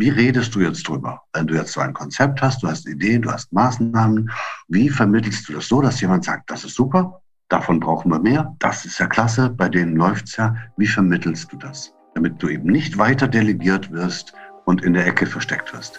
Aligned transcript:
Wie 0.00 0.10
redest 0.10 0.54
du 0.54 0.60
jetzt 0.60 0.86
drüber? 0.86 1.22
Wenn 1.32 1.48
du 1.48 1.54
jetzt 1.54 1.72
so 1.72 1.80
ein 1.80 1.92
Konzept 1.92 2.40
hast, 2.40 2.62
du 2.62 2.68
hast 2.68 2.86
Ideen, 2.86 3.20
du 3.20 3.32
hast 3.32 3.52
Maßnahmen, 3.52 4.30
wie 4.68 4.88
vermittelst 4.88 5.48
du 5.48 5.54
das 5.54 5.66
so, 5.66 5.82
dass 5.82 6.00
jemand 6.00 6.22
sagt, 6.22 6.48
das 6.48 6.62
ist 6.62 6.76
super, 6.76 7.20
davon 7.48 7.80
brauchen 7.80 8.12
wir 8.12 8.20
mehr, 8.20 8.54
das 8.60 8.84
ist 8.84 9.00
ja 9.00 9.08
klasse, 9.08 9.50
bei 9.50 9.68
denen 9.68 9.96
läuft's 9.96 10.36
ja. 10.36 10.54
Wie 10.76 10.86
vermittelst 10.86 11.52
du 11.52 11.56
das? 11.56 11.92
Damit 12.14 12.40
du 12.40 12.48
eben 12.48 12.70
nicht 12.70 12.96
weiter 12.96 13.26
delegiert 13.26 13.90
wirst 13.90 14.34
und 14.66 14.84
in 14.84 14.94
der 14.94 15.04
Ecke 15.04 15.26
versteckt 15.26 15.72
wirst. 15.72 15.98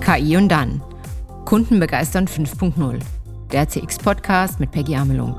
KI 0.00 0.36
und 0.36 0.48
dann. 0.48 0.82
Kunden 1.44 1.78
begeistern 1.78 2.26
5.0. 2.26 2.98
Der 3.52 3.68
CX-Podcast 3.68 4.58
mit 4.58 4.72
Peggy 4.72 4.96
Amelung. 4.96 5.36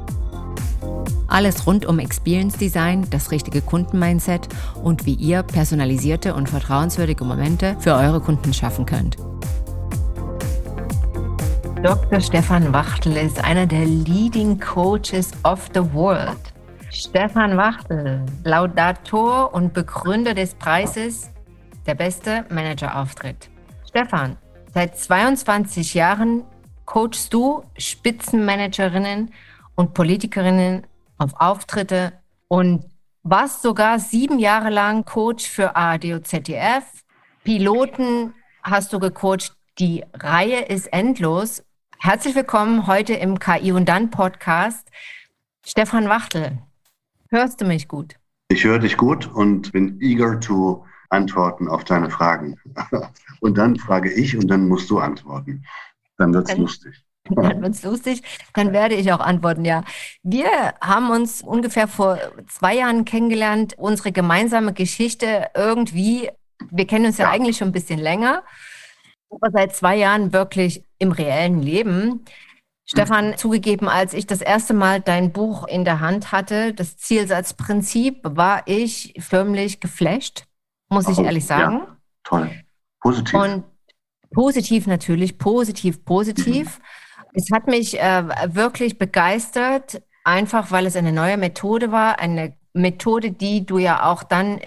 Alles 1.27 1.65
rund 1.65 1.85
um 1.85 1.99
Experience 1.99 2.57
Design, 2.57 3.07
das 3.09 3.31
richtige 3.31 3.61
Kundenmindset 3.61 4.47
und 4.83 5.05
wie 5.05 5.15
ihr 5.15 5.43
personalisierte 5.43 6.35
und 6.35 6.49
vertrauenswürdige 6.49 7.23
Momente 7.23 7.75
für 7.79 7.95
eure 7.95 8.19
Kunden 8.19 8.53
schaffen 8.53 8.85
könnt. 8.85 9.17
Dr. 11.81 12.21
Stefan 12.21 12.71
Wachtel 12.71 13.17
ist 13.17 13.43
einer 13.43 13.65
der 13.65 13.85
Leading 13.85 14.59
Coaches 14.59 15.31
of 15.43 15.69
the 15.73 15.81
World. 15.93 16.37
Stefan 16.89 17.57
Wachtel, 17.57 18.23
Laudator 18.43 19.53
und 19.53 19.73
Begründer 19.73 20.33
des 20.33 20.53
Preises 20.53 21.29
Der 21.85 21.95
beste 21.95 22.45
Managerauftritt. 22.49 23.49
Stefan, 23.89 24.37
seit 24.73 24.97
22 24.97 25.93
Jahren 25.93 26.43
coachst 26.85 27.33
du 27.33 27.63
Spitzenmanagerinnen 27.77 29.31
und 29.75 29.93
Politikerinnen 29.93 30.87
auf 31.23 31.39
Auftritte 31.39 32.13
und 32.49 32.85
warst 33.23 33.61
sogar 33.61 33.99
sieben 33.99 34.39
Jahre 34.39 34.69
lang 34.69 35.05
Coach 35.05 35.49
für 35.49 35.75
ARD 35.75 36.05
und 36.13 36.27
ZDF. 36.27 36.83
Piloten 37.43 38.33
hast 38.61 38.93
du 38.93 38.99
gecoacht. 38.99 39.55
Die 39.79 40.03
Reihe 40.13 40.65
ist 40.65 40.91
endlos. 40.91 41.63
Herzlich 41.97 42.35
willkommen 42.35 42.85
heute 42.85 43.13
im 43.13 43.39
KI 43.39 43.71
und 43.71 43.87
dann 43.87 44.11
Podcast. 44.11 44.89
Stefan 45.65 46.09
Wachtel, 46.09 46.59
hörst 47.29 47.61
du 47.61 47.65
mich 47.65 47.87
gut? 47.87 48.15
Ich 48.49 48.65
höre 48.65 48.79
dich 48.79 48.97
gut 48.97 49.25
und 49.33 49.71
bin 49.71 49.99
eager 50.01 50.39
to 50.41 50.85
antworten 51.09 51.69
auf 51.69 51.85
deine 51.85 52.09
Fragen. 52.09 52.59
und 53.39 53.57
dann 53.57 53.77
frage 53.77 54.11
ich 54.11 54.37
und 54.37 54.47
dann 54.47 54.67
musst 54.67 54.89
du 54.89 54.99
antworten. 54.99 55.63
Dann 56.17 56.33
wird 56.33 56.49
es 56.49 56.57
lustig. 56.57 57.05
Dann 57.29 57.61
wird 57.61 57.73
es 57.73 57.83
lustig. 57.83 58.21
Dann 58.53 58.73
werde 58.73 58.95
ich 58.95 59.11
auch 59.13 59.19
antworten, 59.19 59.65
ja. 59.65 59.83
Wir 60.23 60.49
haben 60.81 61.09
uns 61.09 61.41
ungefähr 61.41 61.87
vor 61.87 62.19
zwei 62.47 62.75
Jahren 62.75 63.05
kennengelernt. 63.05 63.75
Unsere 63.77 64.11
gemeinsame 64.11 64.73
Geschichte 64.73 65.49
irgendwie, 65.55 66.29
wir 66.69 66.85
kennen 66.85 67.05
uns 67.05 67.17
ja, 67.17 67.25
ja. 67.25 67.31
eigentlich 67.31 67.57
schon 67.57 67.69
ein 67.69 67.73
bisschen 67.73 67.99
länger, 67.99 68.43
aber 69.29 69.51
seit 69.51 69.75
zwei 69.75 69.95
Jahren 69.95 70.33
wirklich 70.33 70.83
im 70.99 71.11
reellen 71.11 71.61
Leben. 71.61 72.25
Stefan, 72.85 73.29
mhm. 73.29 73.37
zugegeben, 73.37 73.87
als 73.87 74.13
ich 74.13 74.27
das 74.27 74.41
erste 74.41 74.73
Mal 74.73 74.99
dein 74.99 75.31
Buch 75.31 75.65
in 75.67 75.85
der 75.85 76.01
Hand 76.01 76.33
hatte, 76.33 76.73
das 76.73 76.97
Zielsatzprinzip, 76.97 78.19
war 78.23 78.63
ich 78.65 79.13
förmlich 79.19 79.79
geflasht, 79.79 80.43
muss 80.89 81.07
ich 81.07 81.17
oh, 81.17 81.23
ehrlich 81.23 81.45
sagen. 81.45 81.79
Ja, 81.79 81.97
toll. 82.25 82.51
Positiv. 82.99 83.33
Und 83.33 83.63
positiv 84.31 84.87
natürlich, 84.87 85.37
positiv, 85.37 86.03
positiv. 86.03 86.79
Mhm. 86.79 86.83
Es 87.33 87.51
hat 87.51 87.67
mich 87.67 87.99
äh, 87.99 88.23
wirklich 88.53 88.97
begeistert, 88.97 90.01
einfach 90.23 90.71
weil 90.71 90.85
es 90.85 90.95
eine 90.95 91.11
neue 91.11 91.37
Methode 91.37 91.91
war, 91.91 92.19
eine 92.19 92.55
Methode, 92.73 93.31
die 93.31 93.65
du 93.65 93.77
ja 93.77 94.05
auch 94.05 94.23
dann 94.23 94.59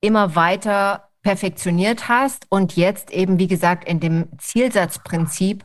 immer 0.00 0.34
weiter 0.34 1.08
perfektioniert 1.22 2.08
hast 2.08 2.46
und 2.50 2.76
jetzt 2.76 3.10
eben, 3.10 3.38
wie 3.38 3.48
gesagt, 3.48 3.86
in 3.86 4.00
dem 4.00 4.28
Zielsatzprinzip 4.38 5.64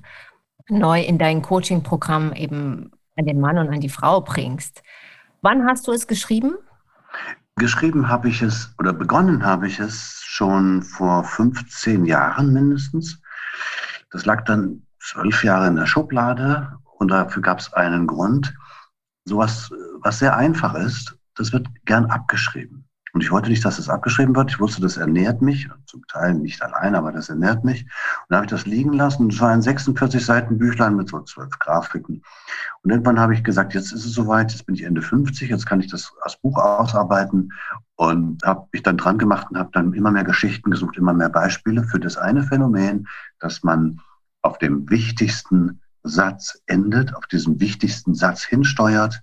neu 0.69 1.01
in 1.01 1.17
dein 1.17 1.41
Coaching-Programm 1.41 2.33
eben 2.33 2.91
an 3.15 3.25
den 3.25 3.39
Mann 3.39 3.57
und 3.57 3.69
an 3.69 3.79
die 3.79 3.89
Frau 3.89 4.21
bringst. 4.21 4.83
Wann 5.41 5.65
hast 5.65 5.87
du 5.87 5.91
es 5.91 6.07
geschrieben? 6.07 6.55
Geschrieben 7.55 8.09
habe 8.09 8.27
ich 8.27 8.41
es 8.41 8.73
oder 8.79 8.91
begonnen 8.91 9.45
habe 9.45 9.67
ich 9.67 9.79
es 9.79 10.21
schon 10.25 10.81
vor 10.81 11.23
15 11.23 12.05
Jahren 12.05 12.51
mindestens. 12.51 13.21
Das 14.11 14.25
lag 14.25 14.43
dann 14.43 14.85
zwölf 15.05 15.43
Jahre 15.43 15.67
in 15.67 15.75
der 15.75 15.85
Schublade 15.85 16.77
und 16.97 17.09
dafür 17.09 17.41
gab 17.41 17.59
es 17.59 17.71
einen 17.73 18.07
Grund. 18.07 18.55
Sowas, 19.25 19.71
was 20.01 20.19
sehr 20.19 20.35
einfach 20.35 20.75
ist, 20.75 21.17
das 21.35 21.51
wird 21.53 21.67
gern 21.85 22.05
abgeschrieben. 22.05 22.87
Und 23.13 23.21
ich 23.21 23.31
wollte 23.31 23.49
nicht, 23.49 23.63
dass 23.63 23.79
es 23.79 23.87
abgeschrieben 23.87 24.35
wird. 24.35 24.51
Ich 24.51 24.59
wusste, 24.59 24.81
das 24.81 24.97
ernährt 24.97 25.41
mich, 25.41 25.69
zum 25.85 26.05
Teil 26.07 26.33
nicht 26.33 26.61
allein, 26.61 26.95
aber 26.95 27.13
das 27.13 27.29
ernährt 27.29 27.63
mich. 27.63 27.83
Und 27.83 27.89
dann 28.27 28.37
habe 28.37 28.45
ich 28.45 28.51
das 28.51 28.65
liegen 28.65 28.91
lassen. 28.91 29.29
Es 29.29 29.39
war 29.39 29.51
ein 29.51 29.61
46 29.61 30.25
Seiten 30.25 30.57
Büchlein 30.57 30.97
mit 30.97 31.07
so 31.07 31.21
zwölf 31.21 31.57
Grafiken. 31.59 32.21
Und 32.83 32.89
irgendwann 32.91 33.17
habe 33.17 33.33
ich 33.33 33.45
gesagt, 33.45 33.73
jetzt 33.73 33.93
ist 33.93 34.03
es 34.05 34.11
soweit, 34.11 34.51
jetzt 34.51 34.65
bin 34.65 34.75
ich 34.75 34.83
Ende 34.83 35.01
50, 35.01 35.49
jetzt 35.49 35.65
kann 35.65 35.79
ich 35.79 35.89
das 35.89 36.11
als 36.23 36.35
Buch 36.35 36.57
ausarbeiten. 36.57 37.53
Und 37.95 38.43
habe 38.43 38.67
mich 38.73 38.83
dann 38.83 38.97
dran 38.97 39.17
gemacht 39.17 39.47
und 39.49 39.57
habe 39.57 39.69
dann 39.71 39.93
immer 39.93 40.11
mehr 40.11 40.25
Geschichten 40.25 40.69
gesucht, 40.69 40.97
immer 40.97 41.13
mehr 41.13 41.29
Beispiele 41.29 41.83
für 41.83 42.01
das 42.01 42.17
eine 42.17 42.43
Phänomen, 42.43 43.07
dass 43.39 43.63
man 43.63 44.01
auf 44.45 44.57
dem 44.59 44.89
wichtigsten 44.89 45.81
Satz 46.03 46.61
endet, 46.67 47.15
auf 47.15 47.25
diesen 47.25 47.59
wichtigsten 47.59 48.13
Satz 48.13 48.43
hinsteuert 48.43 49.21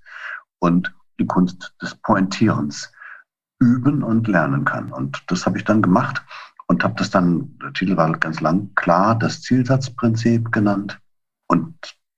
und 0.58 0.92
die 1.18 1.26
Kunst 1.26 1.74
des 1.80 1.94
Pointierens 1.94 2.92
üben 3.60 4.02
und 4.02 4.26
lernen 4.26 4.64
kann. 4.64 4.92
Und 4.92 5.22
das 5.28 5.46
habe 5.46 5.58
ich 5.58 5.64
dann 5.64 5.80
gemacht 5.80 6.22
und 6.66 6.82
habe 6.82 6.94
das 6.94 7.10
dann, 7.10 7.56
der 7.62 7.72
Titel 7.72 7.96
war 7.96 8.10
ganz 8.18 8.40
lang 8.40 8.74
klar, 8.74 9.16
das 9.16 9.42
Zielsatzprinzip 9.42 10.50
genannt. 10.50 10.98
Und 11.46 11.76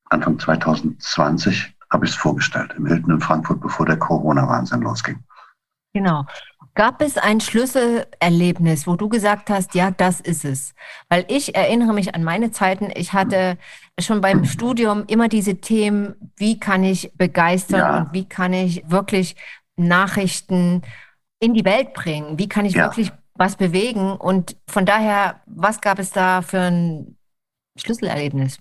Anfang 0.09 0.39
2020 0.39 1.77
habe 1.93 2.07
ich 2.07 2.13
es 2.13 2.17
vorgestellt 2.17 2.73
im 2.77 2.87
Hilton 2.87 3.13
in 3.13 3.21
Frankfurt, 3.21 3.61
bevor 3.61 3.85
der 3.85 3.99
Corona-Wahnsinn 3.99 4.81
losging. 4.81 5.23
Genau. 5.93 6.25
Gab 6.77 7.01
es 7.03 7.17
ein 7.17 7.41
Schlüsselerlebnis, 7.41 8.89
wo 8.89 8.97
du 8.97 9.09
gesagt 9.09 9.49
hast, 9.49 9.77
ja, 9.77 9.93
das 9.93 10.21
ist 10.21 10.45
es? 10.45 10.75
Weil 11.09 11.25
ich 11.29 11.55
erinnere 11.55 11.95
mich 11.95 12.17
an 12.17 12.25
meine 12.25 12.51
Zeiten, 12.51 12.91
ich 12.95 13.13
hatte 13.13 13.59
schon 14.01 14.21
beim 14.21 14.45
Studium 14.45 15.05
immer 15.07 15.29
diese 15.29 15.61
Themen, 15.61 16.17
wie 16.37 16.59
kann 16.59 16.83
ich 16.83 17.13
begeistern 17.17 17.79
ja. 17.79 17.99
und 17.99 18.13
wie 18.13 18.25
kann 18.25 18.53
ich 18.53 18.83
wirklich 18.91 19.37
Nachrichten 19.77 20.83
in 21.39 21.55
die 21.55 21.65
Welt 21.65 21.95
bringen? 21.95 22.39
Wie 22.39 22.49
kann 22.49 22.65
ich 22.65 22.75
ja. 22.75 22.87
wirklich 22.87 23.13
was 23.35 23.55
bewegen? 23.55 24.17
Und 24.17 24.57
von 24.67 24.85
daher, 24.85 25.43
was 25.47 25.81
gab 25.81 26.01
es 26.01 26.11
da 26.11 26.43
für 26.43 26.61
ein 26.61 27.17
Schlüsselerlebnis? 27.77 28.59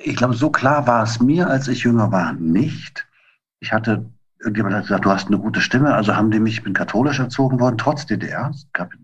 Ich 0.00 0.16
glaube, 0.16 0.34
so 0.34 0.50
klar 0.50 0.86
war 0.86 1.02
es 1.02 1.18
mir, 1.18 1.48
als 1.48 1.66
ich 1.68 1.82
jünger 1.82 2.12
war, 2.12 2.34
nicht. 2.34 3.06
Ich 3.60 3.72
hatte 3.72 4.04
irgendjemand 4.40 4.74
hat 4.76 4.82
gesagt, 4.84 5.04
du 5.04 5.10
hast 5.10 5.28
eine 5.28 5.38
gute 5.38 5.60
Stimme. 5.60 5.94
Also 5.94 6.16
haben 6.16 6.30
die 6.30 6.40
mich, 6.40 6.54
ich 6.54 6.62
bin 6.62 6.74
katholisch 6.74 7.18
erzogen 7.18 7.60
worden, 7.60 7.78
trotz 7.78 8.06
DDR. 8.06 8.52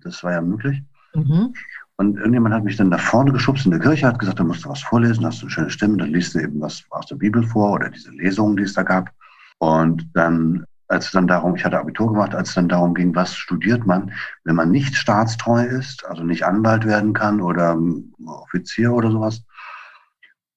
Das 0.02 0.22
war 0.22 0.32
ja 0.32 0.40
möglich. 0.40 0.82
Mhm. 1.14 1.54
Und 1.96 2.16
irgendjemand 2.16 2.54
hat 2.54 2.64
mich 2.64 2.76
dann 2.76 2.88
nach 2.88 3.00
vorne 3.00 3.32
geschubst 3.32 3.66
in 3.66 3.70
der 3.70 3.80
Kirche, 3.80 4.06
hat 4.06 4.18
gesagt, 4.18 4.40
da 4.40 4.44
musst 4.44 4.64
du 4.64 4.68
was 4.68 4.82
vorlesen, 4.82 5.24
hast 5.24 5.40
du 5.40 5.46
eine 5.46 5.50
schöne 5.50 5.70
Stimme, 5.70 5.96
dann 5.98 6.10
liest 6.10 6.34
du 6.34 6.40
eben 6.40 6.60
was 6.60 6.84
aus 6.90 7.06
der 7.06 7.16
Bibel 7.16 7.44
vor 7.44 7.72
oder 7.72 7.88
diese 7.88 8.10
Lesungen, 8.10 8.56
die 8.56 8.64
es 8.64 8.74
da 8.74 8.82
gab. 8.82 9.10
Und 9.58 10.08
dann, 10.14 10.64
als 10.88 11.06
es 11.06 11.12
dann 11.12 11.28
darum, 11.28 11.54
ich 11.54 11.64
hatte 11.64 11.78
Abitur 11.78 12.12
gemacht, 12.12 12.34
als 12.34 12.48
es 12.48 12.54
dann 12.56 12.68
darum 12.68 12.94
ging, 12.94 13.14
was 13.14 13.36
studiert 13.36 13.86
man, 13.86 14.12
wenn 14.42 14.56
man 14.56 14.72
nicht 14.72 14.96
staatstreu 14.96 15.62
ist, 15.62 16.04
also 16.06 16.24
nicht 16.24 16.44
Anwalt 16.44 16.84
werden 16.84 17.12
kann 17.12 17.40
oder 17.40 17.78
Offizier 18.26 18.92
oder 18.92 19.12
sowas 19.12 19.44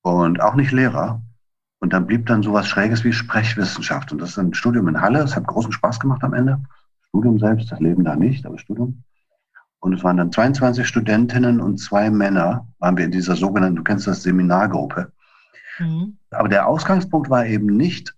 und 0.02 0.42
auch 0.42 0.56
nicht 0.56 0.72
Lehrer, 0.72 1.22
und 1.88 1.94
dann 1.94 2.06
blieb 2.06 2.26
dann 2.26 2.44
sowas 2.44 2.68
Schräges 2.68 3.06
wie 3.06 3.14
Sprechwissenschaft. 3.14 4.12
Und 4.12 4.20
das 4.20 4.32
ist 4.32 4.38
ein 4.38 4.54
Studium 4.54 4.90
in 4.90 5.00
Halle. 5.00 5.20
Es 5.20 5.38
hat 5.38 5.48
großen 5.48 5.72
Spaß 5.72 6.02
gemacht 6.02 6.22
am 6.22 6.34
Ende. 6.34 6.62
Studium 7.08 7.40
selbst, 7.40 7.72
das 7.72 7.80
Leben 7.80 8.04
da 8.04 8.18
nicht, 8.18 8.46
aber 8.46 8.60
Studium. 8.60 9.04
Und 9.80 9.94
es 9.94 10.04
waren 10.04 10.18
dann 10.18 10.30
22 10.30 10.86
Studentinnen 10.86 11.62
und 11.62 11.78
zwei 11.78 12.10
Männer, 12.10 12.68
waren 12.80 12.98
wir 12.98 13.06
in 13.06 13.12
dieser 13.12 13.38
sogenannten, 13.38 13.78
du 13.78 13.84
kennst 13.84 14.06
das, 14.06 14.22
Seminargruppe. 14.22 15.14
Mhm. 15.80 16.18
Aber 16.32 16.50
der 16.50 16.68
Ausgangspunkt 16.68 17.30
war 17.30 17.46
eben 17.46 17.68
nicht 17.68 18.14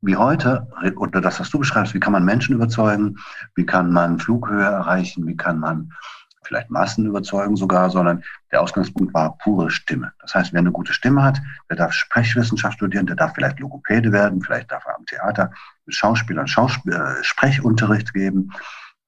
wie 0.00 0.14
heute, 0.14 0.68
oder 0.94 1.20
das, 1.20 1.40
was 1.40 1.50
du 1.50 1.58
beschreibst, 1.58 1.92
wie 1.94 1.98
kann 1.98 2.12
man 2.12 2.24
Menschen 2.24 2.54
überzeugen, 2.54 3.18
wie 3.56 3.66
kann 3.66 3.90
man 3.90 4.20
Flughöhe 4.20 4.62
erreichen, 4.62 5.26
wie 5.26 5.36
kann 5.36 5.58
man 5.58 5.92
vielleicht 6.42 6.70
Massen 6.70 7.06
überzeugen 7.06 7.56
sogar, 7.56 7.90
sondern 7.90 8.24
der 8.50 8.62
Ausgangspunkt 8.62 9.12
war 9.14 9.36
pure 9.38 9.70
Stimme. 9.70 10.12
Das 10.20 10.34
heißt, 10.34 10.52
wer 10.52 10.60
eine 10.60 10.72
gute 10.72 10.92
Stimme 10.92 11.22
hat, 11.22 11.40
der 11.68 11.76
darf 11.76 11.92
Sprechwissenschaft 11.92 12.76
studieren, 12.76 13.06
der 13.06 13.16
darf 13.16 13.34
vielleicht 13.34 13.60
Logopäde 13.60 14.12
werden, 14.12 14.42
vielleicht 14.42 14.70
darf 14.70 14.84
er 14.86 14.96
am 14.96 15.06
Theater 15.06 15.52
mit 15.84 15.94
Schauspielern 15.94 16.46
Schauspiel 16.46 16.94
äh, 16.94 17.22
Sprechunterricht 17.22 18.12
geben, 18.12 18.52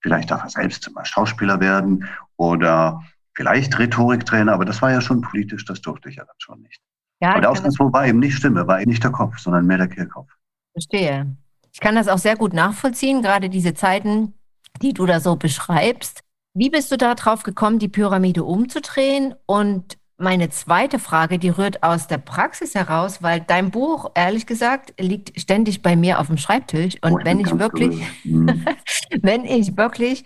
vielleicht 0.01 0.31
darf 0.31 0.45
er 0.45 0.51
selbst 0.51 0.91
mal 0.95 1.05
Schauspieler 1.05 1.61
werden 1.61 2.09
oder 2.37 3.03
vielleicht 3.35 3.79
Rhetoriktrainer, 3.79 4.53
aber 4.53 4.65
das 4.65 4.83
war 4.83 4.93
ja 4.93 5.01
schon 5.01 5.23
politisch, 5.23 5.65
das 5.65 5.81
durfte 5.81 6.11
ich 6.11 6.17
ja 6.17 6.25
dann 6.25 6.37
schon 6.39 6.61
nicht. 6.63 6.81
Ja, 7.21 7.31
aber 7.31 7.41
der 7.41 7.51
Ausgangspunkt 7.51 7.95
war 7.95 8.07
eben 8.07 8.19
nicht 8.19 8.37
Stimme, 8.37 8.67
war 8.67 8.81
eben 8.81 8.91
nicht 8.91 9.05
der 9.05 9.13
Kopf, 9.13 9.39
sondern 9.39 9.67
mehr 9.67 9.79
der 9.79 9.89
Kehlkopf. 9.89 10.31
Verstehe. 10.73 11.37
Ich 11.73 11.81
kann 11.81 11.95
das 11.95 12.09
auch 12.09 12.19
sehr 12.19 12.37
gut 12.37 12.53
nachvollziehen, 12.53 13.23
gerade 13.23 13.49
diese 13.49 13.75
Zeiten, 13.75 14.35
die 14.83 14.93
du 14.93 15.07
da 15.07 15.21
so 15.21 15.37
beschreibst 15.37 16.23
Wie 16.55 16.71
bist 16.71 16.93
du 16.93 16.97
darauf 16.97 17.43
gekommen, 17.43 17.79
die 17.79 17.89
Pyramide 17.89 18.45
umzudrehen? 18.45 19.35
Und 19.47 19.97
meine 20.19 20.51
zweite 20.51 20.99
Frage, 20.99 21.39
die 21.39 21.49
rührt 21.49 21.83
aus 21.83 22.07
der 22.07 22.19
Praxis 22.19 22.75
heraus, 22.75 23.23
weil 23.23 23.41
dein 23.41 23.71
Buch, 23.71 24.11
ehrlich 24.15 24.47
gesagt, 24.47 24.95
liegt 25.01 25.41
ständig 25.41 25.83
bei 25.83 25.97
mir 25.97 26.21
auf 26.21 26.29
dem 26.29 26.37
Schreibtisch. 26.37 26.97
Und 27.03 27.13
oh, 27.13 27.19
wenn 27.25 27.41
ich 27.41 27.59
wirklich, 27.59 28.01
mhm. 28.25 28.65
wenn 29.23 29.45
ich 29.45 29.77
wirklich 29.77 30.25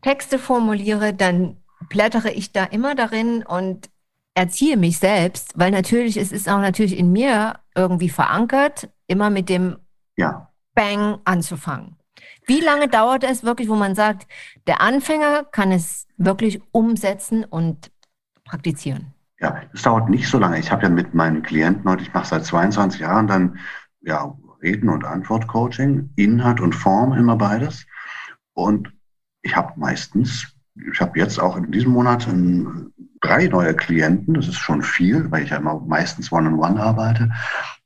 Texte 0.00 0.38
formuliere, 0.38 1.14
dann 1.14 1.58
blättere 1.88 2.32
ich 2.32 2.52
da 2.52 2.64
immer 2.64 2.94
darin 2.94 3.44
und 3.46 3.90
erziehe 4.34 4.76
mich 4.76 4.98
selbst, 4.98 5.52
weil 5.56 5.70
natürlich, 5.70 6.16
es 6.16 6.32
ist 6.32 6.48
auch 6.48 6.60
natürlich 6.60 6.96
in 6.98 7.12
mir 7.12 7.60
irgendwie 7.76 8.08
verankert, 8.08 8.88
immer 9.06 9.30
mit 9.30 9.48
dem 9.48 9.76
ja. 10.16 10.50
Bang 10.74 11.18
anzufangen. 11.24 11.96
Wie 12.46 12.60
lange 12.60 12.88
dauert 12.88 13.24
es 13.24 13.44
wirklich, 13.44 13.68
wo 13.68 13.76
man 13.76 13.94
sagt, 13.94 14.26
der 14.66 14.80
Anfänger 14.80 15.44
kann 15.44 15.72
es 15.72 16.06
wirklich 16.16 16.60
umsetzen 16.72 17.44
und 17.44 17.90
praktizieren? 18.44 19.14
Ja, 19.40 19.60
es 19.72 19.82
dauert 19.82 20.08
nicht 20.08 20.28
so 20.28 20.38
lange. 20.38 20.58
Ich 20.58 20.70
habe 20.70 20.82
ja 20.82 20.88
mit 20.88 21.14
meinen 21.14 21.42
Klienten 21.42 21.88
und 21.88 22.00
ich 22.00 22.12
mache 22.12 22.26
seit 22.26 22.44
22 22.44 23.00
Jahren 23.00 23.26
dann 23.26 23.58
ja, 24.00 24.36
Reden- 24.62 24.88
und 24.88 25.04
Antwort-Coaching, 25.04 26.10
Inhalt 26.16 26.60
und 26.60 26.74
Form, 26.74 27.12
immer 27.12 27.36
beides. 27.36 27.86
Und 28.54 28.92
ich 29.42 29.56
habe 29.56 29.72
meistens, 29.76 30.54
ich 30.92 31.00
habe 31.00 31.18
jetzt 31.18 31.40
auch 31.40 31.56
in 31.56 31.70
diesem 31.72 31.92
Monat 31.92 32.28
ein, 32.28 32.92
drei 33.20 33.46
neue 33.46 33.74
Klienten, 33.74 34.34
das 34.34 34.48
ist 34.48 34.58
schon 34.58 34.82
viel, 34.82 35.30
weil 35.30 35.44
ich 35.44 35.50
ja 35.50 35.56
immer 35.56 35.80
meistens 35.80 36.32
One-on-One 36.32 36.74
-on 36.74 36.76
-one 36.76 36.80
arbeite. 36.80 37.30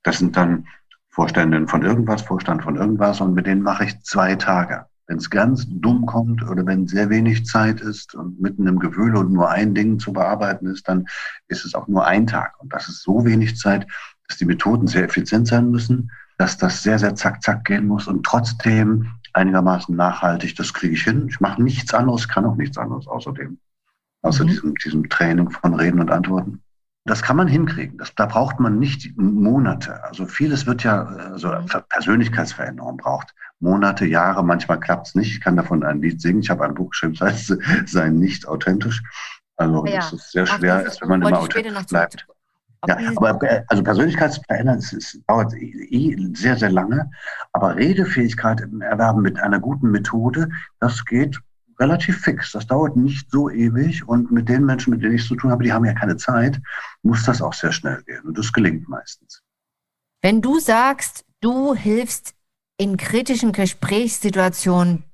Das 0.02 0.18
sind 0.18 0.36
dann 0.36 0.66
Vorständin 1.16 1.66
von 1.66 1.82
irgendwas, 1.82 2.20
Vorstand 2.20 2.62
von 2.62 2.76
irgendwas 2.76 3.22
und 3.22 3.32
mit 3.32 3.46
denen 3.46 3.62
mache 3.62 3.84
ich 3.84 3.98
zwei 4.02 4.34
Tage. 4.34 4.84
Wenn 5.06 5.16
es 5.16 5.30
ganz 5.30 5.64
dumm 5.66 6.04
kommt 6.04 6.46
oder 6.46 6.66
wenn 6.66 6.86
sehr 6.86 7.08
wenig 7.08 7.46
Zeit 7.46 7.80
ist 7.80 8.14
und 8.14 8.38
mitten 8.38 8.66
im 8.66 8.78
Gewühl 8.78 9.16
und 9.16 9.32
nur 9.32 9.48
ein 9.48 9.74
Ding 9.74 9.98
zu 9.98 10.12
bearbeiten 10.12 10.66
ist, 10.66 10.86
dann 10.86 11.06
ist 11.48 11.64
es 11.64 11.74
auch 11.74 11.88
nur 11.88 12.06
ein 12.06 12.26
Tag. 12.26 12.60
Und 12.60 12.70
das 12.70 12.90
ist 12.90 13.02
so 13.02 13.24
wenig 13.24 13.56
Zeit, 13.56 13.86
dass 14.28 14.36
die 14.36 14.44
Methoden 14.44 14.88
sehr 14.88 15.04
effizient 15.04 15.48
sein 15.48 15.70
müssen, 15.70 16.10
dass 16.36 16.58
das 16.58 16.82
sehr, 16.82 16.98
sehr 16.98 17.14
zack, 17.14 17.42
zack 17.42 17.64
gehen 17.64 17.86
muss 17.86 18.08
und 18.08 18.26
trotzdem 18.26 19.08
einigermaßen 19.32 19.96
nachhaltig, 19.96 20.54
das 20.56 20.74
kriege 20.74 20.92
ich 20.92 21.04
hin. 21.04 21.28
Ich 21.30 21.40
mache 21.40 21.62
nichts 21.62 21.94
anderes, 21.94 22.28
kann 22.28 22.44
auch 22.44 22.56
nichts 22.56 22.76
anderes 22.76 23.06
außerdem. 23.06 23.56
Außer 24.20 24.44
mhm. 24.44 24.48
diesem, 24.48 24.74
diesem 24.74 25.08
Training 25.08 25.48
von 25.48 25.72
Reden 25.72 25.98
und 25.98 26.10
Antworten. 26.10 26.60
Das 27.06 27.22
kann 27.22 27.36
man 27.36 27.46
hinkriegen. 27.46 27.98
Das, 27.98 28.14
da 28.14 28.26
braucht 28.26 28.58
man 28.58 28.78
nicht 28.78 29.16
Monate. 29.16 30.02
Also 30.04 30.26
vieles 30.26 30.66
wird 30.66 30.82
ja, 30.82 31.04
also 31.04 31.54
Persönlichkeitsveränderung 31.88 32.96
braucht 32.96 33.34
Monate, 33.60 34.06
Jahre. 34.06 34.44
Manchmal 34.44 34.80
klappt 34.80 35.08
es 35.08 35.14
nicht. 35.14 35.32
Ich 35.32 35.40
kann 35.40 35.56
davon 35.56 35.84
ein 35.84 36.02
Lied 36.02 36.20
singen. 36.20 36.40
Ich 36.40 36.50
habe 36.50 36.64
ein 36.64 36.74
Buch 36.74 36.90
geschrieben, 36.90 37.14
das 37.18 37.32
heißt, 37.32 37.58
sei 37.86 38.08
nicht 38.10 38.46
authentisch. 38.46 39.02
Also 39.56 39.86
ja, 39.86 39.98
es 40.00 40.12
ist 40.12 40.32
sehr 40.32 40.46
schwer, 40.46 40.84
ist, 40.84 41.00
wenn 41.00 41.08
man 41.08 41.22
immer 41.22 41.38
authentisch 41.38 41.86
bleibt. 41.86 42.26
Ja, 42.86 42.98
aber 43.16 43.64
also 43.68 43.82
Persönlichkeitsveränderung 43.82 44.78
es, 44.78 44.92
es 44.92 45.20
dauert 45.26 45.54
eh 45.54 46.16
sehr, 46.34 46.56
sehr 46.56 46.70
lange. 46.70 47.10
Aber 47.52 47.76
Redefähigkeit 47.76 48.60
im 48.60 48.82
Erwerben 48.82 49.22
mit 49.22 49.40
einer 49.40 49.58
guten 49.58 49.90
Methode, 49.90 50.48
das 50.80 51.04
geht 51.04 51.40
relativ 51.78 52.20
fix. 52.20 52.52
Das 52.52 52.66
dauert 52.66 52.96
nicht 52.96 53.30
so 53.30 53.50
ewig 53.50 54.06
und 54.08 54.30
mit 54.30 54.48
den 54.48 54.64
Menschen, 54.64 54.90
mit 54.90 55.02
denen 55.02 55.14
ich 55.14 55.26
zu 55.26 55.34
tun 55.34 55.50
habe, 55.50 55.64
die 55.64 55.72
haben 55.72 55.84
ja 55.84 55.92
keine 55.92 56.16
Zeit, 56.16 56.60
muss 57.02 57.24
das 57.24 57.42
auch 57.42 57.54
sehr 57.54 57.72
schnell 57.72 58.02
gehen 58.02 58.22
und 58.24 58.36
das 58.38 58.52
gelingt 58.52 58.88
meistens. 58.88 59.42
Wenn 60.22 60.42
du 60.42 60.58
sagst, 60.58 61.24
du 61.40 61.74
hilfst 61.74 62.34
in 62.78 62.96
kritischen 62.96 63.52
Gesprächssituationen 63.52 65.04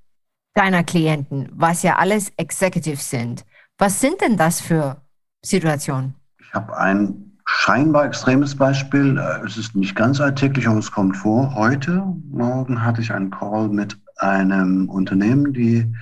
deiner 0.55 0.85
Klienten, 0.85 1.49
was 1.53 1.83
ja 1.83 1.97
alles 1.97 2.33
Executives 2.37 3.11
sind, 3.11 3.45
was 3.79 4.01
sind 4.01 4.21
denn 4.21 4.37
das 4.37 4.61
für 4.61 5.03
Situationen? 5.45 6.15
Ich 6.39 6.55
habe 6.55 6.77
ein 6.77 7.39
scheinbar 7.45 8.07
extremes 8.07 8.57
Beispiel. 8.57 9.19
Es 9.45 9.57
ist 9.57 9.75
nicht 9.75 9.97
ganz 9.97 10.21
alltäglich, 10.21 10.69
aber 10.69 10.79
es 10.79 10.91
kommt 10.91 11.17
vor. 11.17 11.55
Heute 11.55 12.05
Morgen 12.31 12.85
hatte 12.85 13.01
ich 13.01 13.13
einen 13.13 13.31
Call 13.31 13.69
mit 13.69 13.99
einem 14.19 14.89
Unternehmen, 14.89 15.53
die 15.53 15.93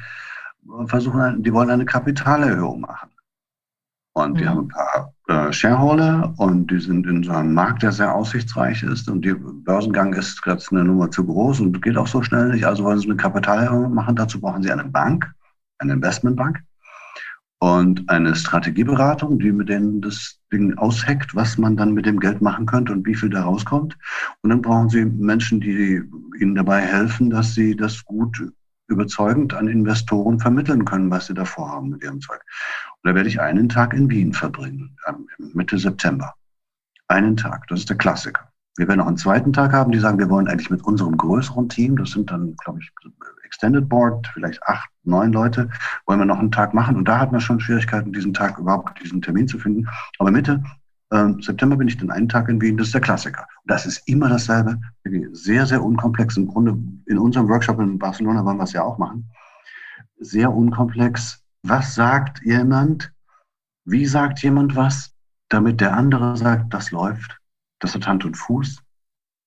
versuchen, 0.87 1.43
die 1.43 1.53
wollen 1.53 1.71
eine 1.71 1.85
Kapitalerhöhung 1.85 2.81
machen. 2.81 3.11
Und 4.13 4.33
mhm. 4.33 4.37
die 4.37 4.49
haben 4.49 4.59
ein 4.61 4.69
paar 4.69 5.15
äh, 5.29 5.53
Shareholder 5.53 6.35
und 6.39 6.71
die 6.71 6.81
sind 6.81 7.07
in 7.07 7.23
so 7.23 7.33
einem 7.33 7.55
Markt, 7.55 7.83
der 7.83 7.93
sehr 7.93 8.15
aussichtsreich 8.15 8.83
ist. 8.83 9.09
Und 9.09 9.25
der 9.25 9.37
Börsengang 9.37 10.13
ist 10.15 10.43
gerade 10.43 10.63
eine 10.71 10.85
Nummer 10.85 11.11
zu 11.11 11.25
groß 11.25 11.61
und 11.61 11.81
geht 11.83 11.97
auch 11.97 12.09
so 12.09 12.23
schnell 12.23 12.49
nicht. 12.49 12.65
Also 12.67 12.85
wollen 12.85 12.99
sie 12.99 13.07
eine 13.07 13.17
Kapitalerhöhung 13.17 13.95
machen. 13.95 14.17
Dazu 14.17 14.41
brauchen 14.41 14.63
sie 14.63 14.73
eine 14.73 14.85
Bank, 14.85 15.33
eine 15.79 15.93
Investmentbank 15.95 16.61
und 17.61 18.09
eine 18.09 18.35
Strategieberatung, 18.35 19.39
die 19.39 19.53
mit 19.53 19.69
denen 19.69 20.01
das 20.01 20.39
Ding 20.53 20.77
ausheckt, 20.79 21.35
was 21.35 21.59
man 21.59 21.77
dann 21.77 21.93
mit 21.93 22.07
dem 22.07 22.19
Geld 22.19 22.41
machen 22.41 22.67
könnte 22.67 22.93
und 22.93 23.07
wie 23.07 23.15
viel 23.15 23.29
da 23.29 23.45
rauskommt. 23.45 23.97
Und 24.43 24.51
dann 24.51 24.63
brauchen 24.63 24.89
sie 24.89 25.05
Menschen, 25.05 25.61
die 25.61 26.03
ihnen 26.41 26.55
dabei 26.55 26.81
helfen, 26.81 27.31
dass 27.31 27.55
sie 27.55 27.77
das 27.77 28.05
gut 28.05 28.51
überzeugend 28.91 29.55
an 29.55 29.69
Investoren 29.69 30.39
vermitteln 30.39 30.85
können, 30.85 31.11
was 31.11 31.27
sie 31.27 31.35
davor 31.35 31.71
haben 31.71 31.91
mit 31.91 32.03
ihrem 32.03 32.21
Zeug. 32.21 32.41
Und 33.03 33.09
da 33.09 33.15
werde 33.15 33.29
ich 33.29 33.41
einen 33.41 33.69
Tag 33.69 33.95
in 33.95 34.11
Wien 34.11 34.33
verbringen, 34.33 34.97
Mitte 35.39 35.79
September. 35.79 36.35
Einen 37.09 37.37
Tag, 37.37 37.67
das 37.69 37.81
ist 37.81 37.89
der 37.89 37.97
Klassiker. 37.97 38.51
Wir 38.77 38.87
werden 38.89 38.99
noch 38.99 39.07
einen 39.07 39.17
zweiten 39.17 39.53
Tag 39.53 39.73
haben, 39.73 39.93
die 39.93 39.99
sagen, 39.99 40.19
wir 40.19 40.31
wollen 40.31 40.49
eigentlich 40.49 40.71
mit 40.71 40.85
unserem 40.85 41.17
größeren 41.17 41.69
Team, 41.69 41.97
das 41.97 42.11
sind 42.11 42.31
dann, 42.31 42.55
glaube 42.65 42.81
ich, 42.81 42.91
Extended 43.45 43.89
Board, 43.89 44.29
vielleicht 44.33 44.63
acht, 44.63 44.89
neun 45.03 45.33
Leute, 45.33 45.69
wollen 46.07 46.21
wir 46.21 46.25
noch 46.25 46.39
einen 46.39 46.53
Tag 46.53 46.73
machen. 46.73 46.97
Und 46.97 47.09
da 47.09 47.19
hat 47.19 47.33
man 47.33 47.41
schon 47.41 47.59
Schwierigkeiten, 47.59 48.13
diesen 48.13 48.33
Tag 48.33 48.59
überhaupt, 48.59 49.03
diesen 49.03 49.21
Termin 49.23 49.49
zu 49.49 49.59
finden. 49.59 49.89
Aber 50.19 50.31
Mitte 50.31 50.63
ähm, 51.13 51.43
September 51.43 51.77
bin 51.77 51.89
ich 51.89 51.97
dann 51.97 52.11
einen 52.11 52.29
Tag 52.29 52.49
in 52.49 52.61
Wien, 52.61 52.77
das 52.77 52.89
ist 52.89 52.95
der 52.95 53.01
Klassiker. 53.01 53.47
Das 53.65 53.85
ist 53.87 54.07
immer 54.07 54.29
dasselbe, 54.29 54.81
sehr, 55.33 55.67
sehr 55.67 55.83
unkomplex. 55.83 56.37
Im 56.37 56.47
Grunde 56.47 56.79
in 57.07 57.19
unserem 57.19 57.49
Workshop 57.49 57.81
in 57.81 57.99
Barcelona 57.99 58.45
wollen 58.45 58.59
wir 58.59 58.65
es 58.65 58.73
ja 58.73 58.83
auch 58.83 58.99
machen. 58.99 59.29
Sehr 60.19 60.53
unkomplex. 60.53 61.43
Was 61.63 61.95
sagt 61.95 62.41
jemand? 62.45 63.13
Wie 63.85 64.07
sagt 64.07 64.43
jemand 64.43 64.77
was? 64.77 65.13
Damit 65.49 65.81
der 65.81 65.97
andere 65.97 66.37
sagt, 66.37 66.73
das 66.73 66.93
läuft, 66.93 67.41
das 67.81 67.95
hat 67.95 68.07
Hand 68.07 68.25
und 68.25 68.37
Fuß, 68.37 68.81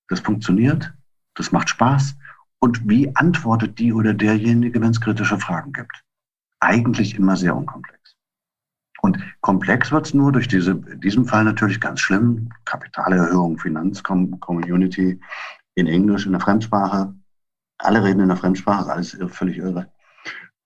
das 0.10 0.20
funktioniert, 0.20 0.94
das 1.36 1.54
macht 1.54 1.70
Spaß. 1.70 2.16
Und 2.60 2.88
wie 2.90 3.16
antwortet 3.16 3.80
die 3.80 3.94
oder 3.94 4.14
derjenige, 4.14 4.82
wenn 4.82 4.92
es 4.92 5.00
kritische 5.00 5.38
Fragen 5.38 5.72
gibt? 5.72 6.04
Eigentlich 6.60 7.16
immer 7.16 7.38
sehr 7.38 7.56
unkomplex. 7.56 8.03
Und 9.04 9.20
komplex 9.42 9.92
wird 9.92 10.06
es 10.06 10.14
nur 10.14 10.32
durch 10.32 10.48
diese, 10.48 10.72
in 10.72 11.02
diesem 11.02 11.26
Fall 11.26 11.44
natürlich 11.44 11.82
ganz 11.82 12.00
schlimm, 12.00 12.50
Kapitalerhöhung, 12.64 13.60
Finanzcommunity 13.60 15.20
in 15.76 15.88
Englisch, 15.88 16.26
in 16.26 16.32
der 16.32 16.40
Fremdsprache. 16.40 17.14
Alle 17.80 18.02
reden 18.02 18.22
in 18.22 18.30
der 18.30 18.38
Fremdsprache, 18.38 18.90
alles 18.90 19.18
völlig 19.28 19.58
irre. 19.58 19.92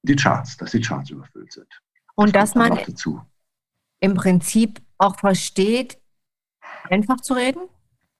Die 0.04 0.16
Charts, 0.16 0.56
dass 0.58 0.70
die 0.70 0.82
Charts 0.82 1.10
überfüllt 1.10 1.52
sind. 1.52 1.68
Und 2.14 2.36
das 2.36 2.54
dass 2.54 2.70
man 2.70 2.80
im 4.02 4.14
Prinzip 4.14 4.82
auch 5.00 5.18
versteht, 5.18 5.98
einfach 6.92 7.20
zu 7.22 7.34
reden? 7.34 7.62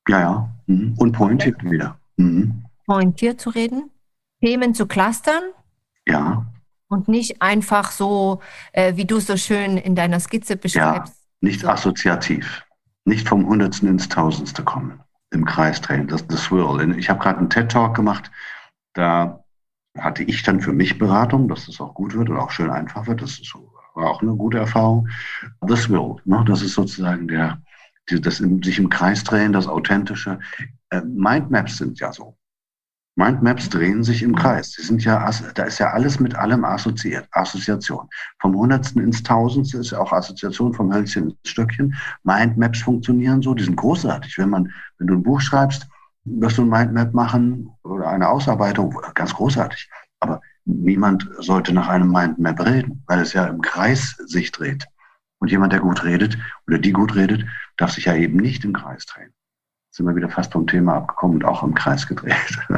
Ja, 0.08 0.20
ja. 0.20 0.50
Mhm. 0.66 0.96
Und 0.98 1.12
pointiert 1.12 1.64
wieder. 1.64 2.00
Mhm. 2.16 2.66
Pointiert 2.88 3.40
zu 3.40 3.52
reden, 3.52 3.92
Themen 4.42 4.74
zu 4.74 4.88
clustern. 4.88 5.44
Ja. 6.08 6.48
Und 6.90 7.08
nicht 7.08 7.42
einfach 7.42 7.92
so, 7.92 8.42
äh, 8.72 8.96
wie 8.96 9.06
du 9.06 9.18
es 9.18 9.28
so 9.28 9.36
schön 9.36 9.78
in 9.78 9.96
deiner 9.96 10.20
Skizze 10.20 10.56
beschreibst. 10.56 11.14
Ja, 11.14 11.22
nicht 11.42 11.62
so. 11.62 11.68
assoziativ. 11.68 12.64
Nicht 13.06 13.28
vom 13.28 13.46
Hundertsten 13.46 13.90
ins 13.90 14.08
Tausendste 14.08 14.64
kommen 14.64 15.02
im 15.32 15.46
Kreis 15.46 15.82
drehen. 15.82 16.08
Das, 16.08 16.26
das 16.28 16.44
Swirl. 16.44 16.98
Ich 16.98 17.10
habe 17.10 17.20
gerade 17.20 17.40
einen 17.40 17.50
TED-Talk 17.50 17.96
gemacht, 17.96 18.32
da 18.94 19.44
hatte 19.98 20.24
ich 20.24 20.44
dann 20.44 20.62
für 20.62 20.74
mich 20.74 20.98
Beratung, 20.98 21.48
dass 21.48 21.66
das 21.66 21.82
auch 21.82 21.94
gut 21.94 22.14
wird 22.14 22.30
und 22.30 22.38
auch 22.38 22.52
schön 22.52 22.70
einfach 22.70 23.08
wird. 23.08 23.22
Das 23.22 23.40
ist, 23.40 23.54
war 23.96 24.10
auch 24.10 24.22
eine 24.22 24.36
gute 24.36 24.60
Erfahrung. 24.60 25.10
The 25.68 25.76
Swirl, 25.76 26.18
ne? 26.26 26.44
das 26.48 26.62
ist 26.62 26.74
sozusagen 26.74 27.28
der, 27.28 27.62
das 28.08 28.40
im, 28.40 28.62
sich 28.62 28.80
im 28.80 28.90
Kreis 28.90 29.24
drehen, 29.24 29.54
das 29.54 29.68
Authentische. 29.68 30.40
Äh, 30.90 31.02
Mindmaps 31.02 31.78
sind 31.78 32.00
ja 32.00 32.14
so. 32.14 32.37
Mindmaps 33.18 33.70
drehen 33.70 34.04
sich 34.04 34.22
im 34.22 34.36
Kreis. 34.36 34.74
Sie 34.74 34.84
sind 34.84 35.04
ja, 35.04 35.28
da 35.56 35.64
ist 35.64 35.80
ja 35.80 35.90
alles 35.90 36.20
mit 36.20 36.36
allem 36.36 36.64
assoziiert. 36.64 37.28
Assoziation. 37.32 38.08
Vom 38.40 38.56
Hundertsten 38.56 39.02
ins 39.02 39.24
Tausendste 39.24 39.80
ist 39.80 39.90
ja 39.90 39.98
auch 39.98 40.14
Assoziation 40.14 40.72
vom 40.76 40.94
Hölzchen 40.94 41.32
ins 41.32 41.50
Stöckchen. 41.50 41.96
Mindmaps 42.24 42.80
funktionieren 42.82 43.42
so, 43.42 43.56
die 43.56 43.64
sind 43.64 43.76
großartig. 43.76 44.38
Wenn 44.38 44.52
man, 44.52 44.72
wenn 45.00 45.08
du 45.08 45.16
ein 45.16 45.24
Buch 45.24 45.42
schreibst, 45.42 45.88
wirst 46.26 46.60
du 46.60 46.62
ein 46.62 46.70
Mindmap 46.70 47.16
machen 47.16 47.72
oder 47.84 48.08
eine 48.08 48.30
Ausarbeitung, 48.30 49.02
ganz 49.16 49.34
großartig. 49.34 49.90
Aber 50.20 50.40
niemand 50.66 51.28
sollte 51.40 51.74
nach 51.74 51.88
einem 51.88 52.12
Mindmap 52.12 52.64
reden, 52.64 53.04
weil 53.08 53.22
es 53.22 53.34
ja 53.34 53.48
im 53.48 53.62
Kreis 53.62 54.16
sich 54.28 54.52
dreht. 54.52 54.86
Und 55.40 55.50
jemand, 55.50 55.74
der 55.74 55.80
gut 55.80 56.04
redet 56.04 56.38
oder 56.68 56.78
die 56.78 56.92
gut 56.92 57.16
redet, 57.16 57.46
darf 57.78 57.94
sich 57.94 58.06
ja 58.06 58.14
eben 58.14 58.38
nicht 58.38 58.64
im 58.64 58.74
Kreis 58.74 59.08
drehen 59.08 59.34
sind 59.98 60.06
wir 60.06 60.16
wieder 60.16 60.30
fast 60.30 60.54
vom 60.54 60.68
Thema 60.68 60.96
abgekommen 60.96 61.38
und 61.38 61.46
auch 61.46 61.64
im 61.64 61.74
Kreis 61.74 62.08
gedreht. 62.08 62.36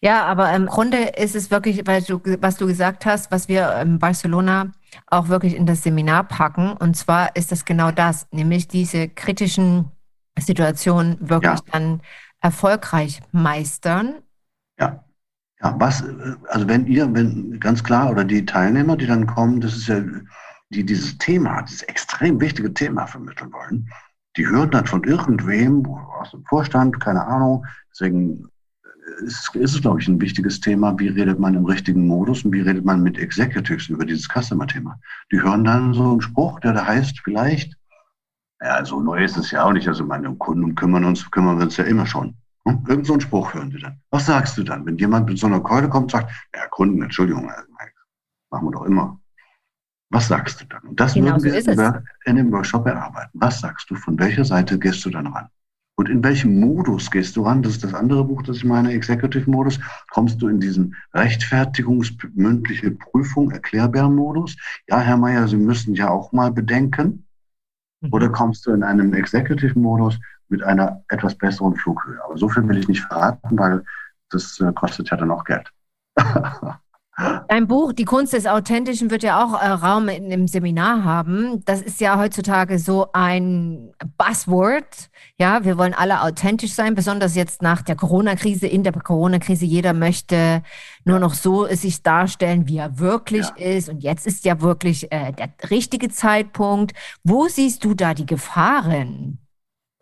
Ja, 0.00 0.26
aber 0.26 0.54
im 0.54 0.66
Grunde 0.66 0.98
ist 1.16 1.34
es 1.34 1.50
wirklich, 1.50 1.84
weil 1.86 2.02
du, 2.02 2.20
was 2.40 2.56
du 2.56 2.68
gesagt 2.68 3.04
hast, 3.04 3.32
was 3.32 3.48
wir 3.48 3.80
in 3.80 3.98
Barcelona 3.98 4.70
auch 5.08 5.28
wirklich 5.28 5.56
in 5.56 5.66
das 5.66 5.82
Seminar 5.82 6.22
packen. 6.22 6.70
Und 6.72 6.96
zwar 6.96 7.34
ist 7.34 7.50
das 7.50 7.64
genau 7.64 7.90
das, 7.90 8.28
nämlich 8.30 8.68
diese 8.68 9.08
kritischen 9.08 9.90
Situationen 10.38 11.16
wirklich 11.20 11.58
ja. 11.58 11.72
dann 11.72 12.00
erfolgreich 12.40 13.20
meistern. 13.32 14.22
Ja. 14.78 15.02
Ja, 15.60 15.74
was, 15.80 16.04
also 16.50 16.68
wenn 16.68 16.86
ihr, 16.86 17.12
wenn 17.12 17.58
ganz 17.58 17.82
klar, 17.82 18.10
oder 18.10 18.22
die 18.22 18.46
Teilnehmer, 18.46 18.96
die 18.96 19.06
dann 19.06 19.26
kommen, 19.26 19.60
das 19.60 19.76
ist 19.76 19.88
ja, 19.88 20.00
die 20.70 20.86
dieses 20.86 21.18
Thema, 21.18 21.62
dieses 21.62 21.82
extrem 21.82 22.40
wichtige 22.40 22.72
Thema 22.72 23.06
vermitteln 23.06 23.52
wollen, 23.52 23.90
die 24.38 24.46
hören 24.46 24.70
dann 24.70 24.86
von 24.86 25.02
irgendwem 25.04 25.84
aus 25.86 26.30
dem 26.30 26.44
Vorstand, 26.44 27.00
keine 27.00 27.26
Ahnung, 27.26 27.66
deswegen 27.90 28.48
ist, 29.22 29.54
ist 29.54 29.74
es, 29.74 29.80
glaube 29.80 30.00
ich, 30.00 30.08
ein 30.08 30.20
wichtiges 30.20 30.60
Thema. 30.60 30.98
Wie 30.98 31.08
redet 31.08 31.38
man 31.38 31.54
im 31.54 31.64
richtigen 31.64 32.06
Modus 32.06 32.44
und 32.44 32.52
wie 32.52 32.60
redet 32.60 32.84
man 32.84 33.02
mit 33.02 33.18
Executives 33.18 33.88
über 33.88 34.04
dieses 34.04 34.28
Customer-Thema? 34.28 34.98
Die 35.32 35.42
hören 35.42 35.64
dann 35.64 35.92
so 35.92 36.12
einen 36.12 36.20
Spruch, 36.20 36.60
der 36.60 36.72
da 36.72 36.86
heißt, 36.86 37.20
vielleicht, 37.20 37.76
ja, 38.60 38.84
so 38.84 39.00
neu 39.00 39.24
ist 39.24 39.36
es 39.36 39.50
ja 39.50 39.64
auch 39.64 39.72
nicht. 39.72 39.88
Also 39.88 40.04
meine 40.04 40.34
Kunden 40.36 40.74
kümmern 40.74 41.04
uns, 41.04 41.28
kümmern 41.30 41.58
wir 41.58 41.64
uns 41.64 41.76
ja 41.76 41.84
immer 41.84 42.06
schon. 42.06 42.36
Hm? 42.66 42.84
Irgend 42.86 43.06
so 43.06 43.14
einen 43.14 43.20
Spruch 43.20 43.54
hören 43.54 43.70
sie 43.70 43.78
dann. 43.78 44.00
Was 44.10 44.26
sagst 44.26 44.56
du 44.58 44.62
dann, 44.62 44.84
wenn 44.86 44.98
jemand 44.98 45.28
mit 45.28 45.38
so 45.38 45.46
einer 45.46 45.60
Keule 45.60 45.88
kommt 45.88 46.04
und 46.04 46.10
sagt, 46.12 46.30
ja, 46.54 46.66
Kunden, 46.68 47.02
Entschuldigung, 47.02 47.50
also, 47.50 47.68
machen 48.50 48.66
wir 48.66 48.72
doch 48.72 48.84
immer. 48.84 49.18
Was 50.10 50.28
sagst 50.28 50.60
du 50.60 50.64
dann? 50.66 50.82
Und 50.82 50.98
das 50.98 51.14
genau 51.14 51.36
würden 51.42 51.60
so 51.60 51.76
wir 51.76 52.02
in 52.24 52.36
dem 52.36 52.50
Workshop 52.50 52.86
erarbeiten. 52.86 53.30
Was 53.34 53.60
sagst 53.60 53.90
du? 53.90 53.94
Von 53.94 54.18
welcher 54.18 54.44
Seite 54.44 54.78
gehst 54.78 55.04
du 55.04 55.10
dann 55.10 55.26
ran? 55.26 55.48
Und 55.96 56.08
in 56.08 56.22
welchem 56.22 56.60
Modus 56.60 57.10
gehst 57.10 57.36
du 57.36 57.42
ran? 57.42 57.62
Das 57.62 57.72
ist 57.72 57.84
das 57.84 57.92
andere 57.92 58.24
Buch, 58.24 58.42
das 58.42 58.58
ich 58.58 58.64
meine, 58.64 58.92
Executive 58.92 59.50
Modus. 59.50 59.80
Kommst 60.10 60.40
du 60.40 60.48
in 60.48 60.60
diesen 60.60 60.94
rechtfertigungsmündliche 61.12 62.92
Prüfung, 62.92 63.50
Erklärbär-Modus? 63.50 64.56
Ja, 64.88 65.00
Herr 65.00 65.16
Mayer, 65.16 65.48
Sie 65.48 65.56
müssen 65.56 65.94
ja 65.94 66.08
auch 66.08 66.32
mal 66.32 66.52
bedenken. 66.52 67.26
Mhm. 68.00 68.12
Oder 68.12 68.28
kommst 68.28 68.64
du 68.64 68.72
in 68.72 68.84
einem 68.84 69.12
Executive-Modus 69.12 70.20
mit 70.48 70.62
einer 70.62 71.02
etwas 71.08 71.34
besseren 71.34 71.74
Flughöhe? 71.74 72.24
Aber 72.24 72.38
so 72.38 72.48
viel 72.48 72.66
will 72.68 72.78
ich 72.78 72.88
nicht 72.88 73.02
verraten, 73.02 73.58
weil 73.58 73.84
das 74.30 74.60
äh, 74.60 74.72
kostet 74.72 75.10
ja 75.10 75.16
dann 75.16 75.32
auch 75.32 75.44
Geld. 75.44 75.70
Dein 77.48 77.66
Buch, 77.66 77.92
Die 77.92 78.04
Kunst 78.04 78.32
des 78.32 78.46
Authentischen, 78.46 79.10
wird 79.10 79.24
ja 79.24 79.42
auch 79.42 79.60
äh, 79.60 79.66
Raum 79.66 80.08
in 80.08 80.30
dem 80.30 80.46
Seminar 80.46 81.02
haben. 81.02 81.64
Das 81.64 81.82
ist 81.82 82.00
ja 82.00 82.16
heutzutage 82.16 82.78
so 82.78 83.08
ein 83.12 83.90
Buzzword. 84.16 85.10
Ja, 85.36 85.64
wir 85.64 85.76
wollen 85.78 85.94
alle 85.94 86.22
authentisch 86.22 86.72
sein, 86.74 86.94
besonders 86.94 87.34
jetzt 87.34 87.60
nach 87.60 87.82
der 87.82 87.96
Corona-Krise. 87.96 88.68
In 88.68 88.84
der 88.84 88.92
Corona-Krise, 88.92 89.64
jeder 89.64 89.94
möchte 89.94 90.62
nur 91.04 91.18
noch 91.18 91.34
so 91.34 91.66
sich 91.66 92.04
darstellen, 92.04 92.68
wie 92.68 92.78
er 92.78 93.00
wirklich 93.00 93.48
ja. 93.56 93.66
ist. 93.66 93.88
Und 93.88 94.04
jetzt 94.04 94.24
ist 94.24 94.44
ja 94.44 94.60
wirklich 94.60 95.10
äh, 95.10 95.32
der 95.32 95.48
richtige 95.70 96.10
Zeitpunkt. 96.10 96.92
Wo 97.24 97.48
siehst 97.48 97.84
du 97.84 97.94
da 97.94 98.14
die 98.14 98.26
Gefahren? 98.26 99.38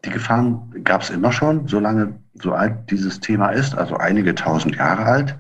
Die 0.05 0.11
Gefahren 0.11 0.85
gab 0.85 1.01
es 1.01 1.09
immer 1.11 1.33
schon, 1.33 1.67
solange 1.67 2.21
so 2.35 2.53
alt 2.53 2.91
dieses 2.91 3.21
Thema 3.21 3.49
ist, 3.49 3.75
also 3.75 3.97
einige 3.97 4.35
tausend 4.35 4.77
Jahre 4.77 5.05
alt. 5.05 5.39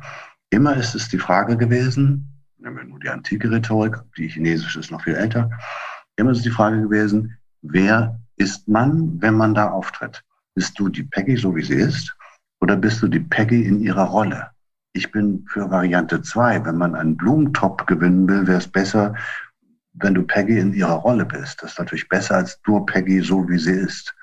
Immer 0.50 0.76
ist 0.76 0.94
es 0.94 1.08
die 1.08 1.18
Frage 1.18 1.56
gewesen, 1.56 2.42
nehmen 2.58 2.76
wir 2.76 2.84
nur 2.84 3.00
die 3.00 3.08
antike 3.08 3.50
Rhetorik, 3.50 3.96
die 4.16 4.28
chinesische 4.28 4.80
ist 4.80 4.90
noch 4.90 5.02
viel 5.02 5.14
älter, 5.14 5.50
immer 6.16 6.30
ist 6.30 6.38
es 6.38 6.44
die 6.44 6.50
Frage 6.50 6.80
gewesen, 6.82 7.36
wer 7.62 8.20
ist 8.36 8.68
man, 8.68 9.20
wenn 9.20 9.34
man 9.34 9.54
da 9.54 9.70
auftritt? 9.70 10.22
Bist 10.54 10.78
du 10.78 10.88
die 10.88 11.02
Peggy, 11.02 11.36
so 11.36 11.54
wie 11.54 11.64
sie 11.64 11.74
ist, 11.74 12.16
oder 12.60 12.76
bist 12.76 13.02
du 13.02 13.08
die 13.08 13.20
Peggy 13.20 13.66
in 13.66 13.80
ihrer 13.80 14.04
Rolle? 14.04 14.50
Ich 14.92 15.12
bin 15.12 15.44
für 15.46 15.70
Variante 15.70 16.22
2. 16.22 16.64
Wenn 16.64 16.78
man 16.78 16.94
einen 16.94 17.16
Blumentop 17.16 17.86
gewinnen 17.86 18.26
will, 18.28 18.46
wäre 18.46 18.58
es 18.58 18.66
besser, 18.66 19.14
wenn 19.92 20.14
du 20.14 20.22
Peggy 20.22 20.58
in 20.58 20.72
ihrer 20.72 20.94
Rolle 20.94 21.26
bist. 21.26 21.62
Das 21.62 21.72
ist 21.72 21.78
natürlich 21.78 22.08
besser 22.08 22.36
als 22.36 22.58
nur 22.66 22.86
Peggy, 22.86 23.20
so 23.20 23.46
wie 23.48 23.58
sie 23.58 23.72
ist. 23.72 24.14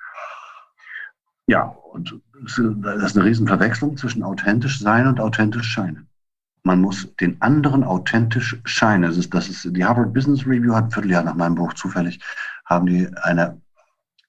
Ja, 1.45 1.63
und 1.63 2.19
das 2.41 2.57
ist 2.57 3.17
eine 3.17 3.25
Riesenverwechslung 3.25 3.97
zwischen 3.97 4.23
authentisch 4.23 4.79
sein 4.79 5.07
und 5.07 5.19
authentisch 5.19 5.67
scheinen. 5.67 6.09
Man 6.63 6.81
muss 6.81 7.13
den 7.17 7.41
anderen 7.41 7.83
authentisch 7.83 8.59
scheinen. 8.63 9.03
Das 9.03 9.17
ist, 9.17 9.33
das 9.33 9.49
ist, 9.49 9.67
die 9.75 9.83
Harvard 9.83 10.13
Business 10.13 10.45
Review 10.45 10.73
hat 10.73 10.85
ein 10.85 10.91
Vierteljahr 10.91 11.23
nach 11.23 11.35
meinem 11.35 11.55
Buch 11.55 11.73
zufällig, 11.73 12.19
haben 12.65 12.85
die 12.85 13.09
eine 13.23 13.61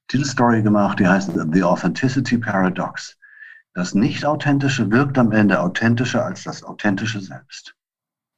Titelstory 0.09 0.63
gemacht, 0.63 0.99
die 0.99 1.07
heißt 1.07 1.33
The 1.53 1.63
Authenticity 1.63 2.39
Paradox. 2.39 3.17
Das 3.73 3.95
Nicht-Authentische 3.95 4.91
wirkt 4.91 5.19
am 5.19 5.33
Ende 5.33 5.61
authentischer 5.61 6.25
als 6.25 6.45
das 6.45 6.63
Authentische 6.63 7.21
selbst. 7.21 7.75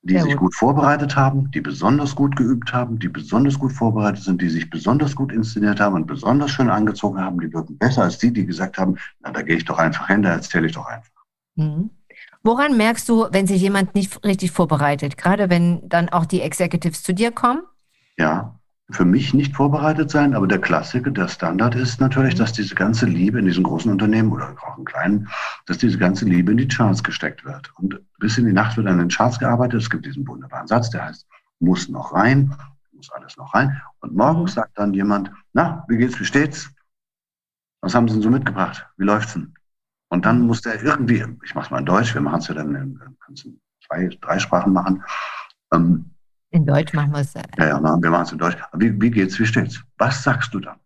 Die 0.02 0.14
ja, 0.14 0.22
sich 0.22 0.36
gut 0.36 0.54
vorbereitet 0.54 1.16
haben, 1.16 1.50
die 1.50 1.60
besonders 1.60 2.14
gut 2.14 2.36
geübt 2.36 2.72
haben, 2.72 2.98
die 2.98 3.08
besonders 3.08 3.58
gut 3.58 3.72
vorbereitet 3.72 4.22
sind, 4.22 4.40
die 4.40 4.48
sich 4.48 4.70
besonders 4.70 5.16
gut 5.16 5.32
inszeniert 5.32 5.80
haben 5.80 5.96
und 5.96 6.06
besonders 6.06 6.52
schön 6.52 6.70
angezogen 6.70 7.20
haben, 7.20 7.40
die 7.40 7.52
wirken 7.52 7.76
besser 7.76 8.04
als 8.04 8.18
die, 8.18 8.32
die 8.32 8.46
gesagt 8.46 8.78
haben, 8.78 8.96
na, 9.20 9.32
da 9.32 9.42
gehe 9.42 9.56
ich 9.56 9.64
doch 9.64 9.78
einfach 9.78 10.06
hin, 10.06 10.22
da 10.22 10.30
erzähle 10.30 10.68
ich 10.68 10.72
doch 10.72 10.86
einfach. 10.86 11.24
Mhm. 11.56 11.90
Woran 12.46 12.76
merkst 12.76 13.08
du, 13.08 13.26
wenn 13.32 13.48
sich 13.48 13.60
jemand 13.60 13.96
nicht 13.96 14.24
richtig 14.24 14.52
vorbereitet? 14.52 15.16
Gerade 15.16 15.50
wenn 15.50 15.88
dann 15.88 16.08
auch 16.08 16.24
die 16.24 16.42
Executives 16.42 17.02
zu 17.02 17.12
dir 17.12 17.32
kommen? 17.32 17.62
Ja, 18.18 18.60
für 18.88 19.04
mich 19.04 19.34
nicht 19.34 19.56
vorbereitet 19.56 20.12
sein, 20.12 20.32
aber 20.32 20.46
der 20.46 20.60
Klassiker, 20.60 21.10
der 21.10 21.26
Standard 21.26 21.74
ist 21.74 22.00
natürlich, 22.00 22.36
dass 22.36 22.52
diese 22.52 22.76
ganze 22.76 23.06
Liebe 23.06 23.40
in 23.40 23.46
diesen 23.46 23.64
großen 23.64 23.90
Unternehmen 23.90 24.30
oder 24.30 24.54
auch 24.64 24.78
in 24.78 24.84
kleinen, 24.84 25.28
dass 25.66 25.78
diese 25.78 25.98
ganze 25.98 26.24
Liebe 26.24 26.52
in 26.52 26.58
die 26.58 26.68
Charts 26.68 27.02
gesteckt 27.02 27.44
wird. 27.44 27.72
Und 27.78 28.00
bis 28.20 28.38
in 28.38 28.46
die 28.46 28.52
Nacht 28.52 28.76
wird 28.76 28.86
an 28.86 28.98
den 28.98 29.08
Charts 29.08 29.40
gearbeitet. 29.40 29.82
Es 29.82 29.90
gibt 29.90 30.06
diesen 30.06 30.24
wunderbaren 30.28 30.68
Satz, 30.68 30.90
der 30.90 31.04
heißt, 31.04 31.26
muss 31.58 31.88
noch 31.88 32.12
rein, 32.12 32.54
muss 32.92 33.10
alles 33.10 33.36
noch 33.36 33.54
rein. 33.54 33.82
Und 33.98 34.14
morgens 34.14 34.52
mhm. 34.52 34.60
sagt 34.60 34.78
dann 34.78 34.94
jemand, 34.94 35.32
na, 35.52 35.84
wie 35.88 35.96
geht's, 35.96 36.20
wie 36.20 36.24
steht's? 36.24 36.70
Was 37.80 37.92
haben 37.96 38.06
Sie 38.06 38.14
denn 38.14 38.22
so 38.22 38.30
mitgebracht? 38.30 38.86
Wie 38.98 39.04
läuft's 39.04 39.32
denn? 39.32 39.52
Und 40.08 40.24
dann 40.24 40.42
muss 40.42 40.62
der 40.62 40.82
irgendwie, 40.82 41.24
ich 41.44 41.54
mache 41.54 41.66
es 41.66 41.70
mal 41.70 41.78
in 41.78 41.86
Deutsch, 41.86 42.14
wir 42.14 42.20
machen 42.20 42.38
es 42.38 42.48
ja 42.48 42.54
dann 42.54 42.74
in, 42.74 43.00
in 43.28 43.60
zwei, 43.86 44.08
drei 44.20 44.38
Sprachen 44.38 44.72
machen. 44.72 45.02
Ähm, 45.72 46.10
in 46.50 46.64
Deutsch 46.64 46.92
machen 46.94 47.12
wir 47.12 47.20
es. 47.20 47.34
Ja, 47.34 47.42
ja, 47.58 47.82
wir 47.82 48.10
machen 48.10 48.22
es 48.22 48.32
in 48.32 48.38
Deutsch. 48.38 48.56
Wie, 48.74 49.00
wie 49.00 49.10
geht's, 49.10 49.38
wie 49.38 49.46
steht's? 49.46 49.82
Was 49.98 50.22
sagst 50.22 50.54
du 50.54 50.60
dann? 50.60 50.76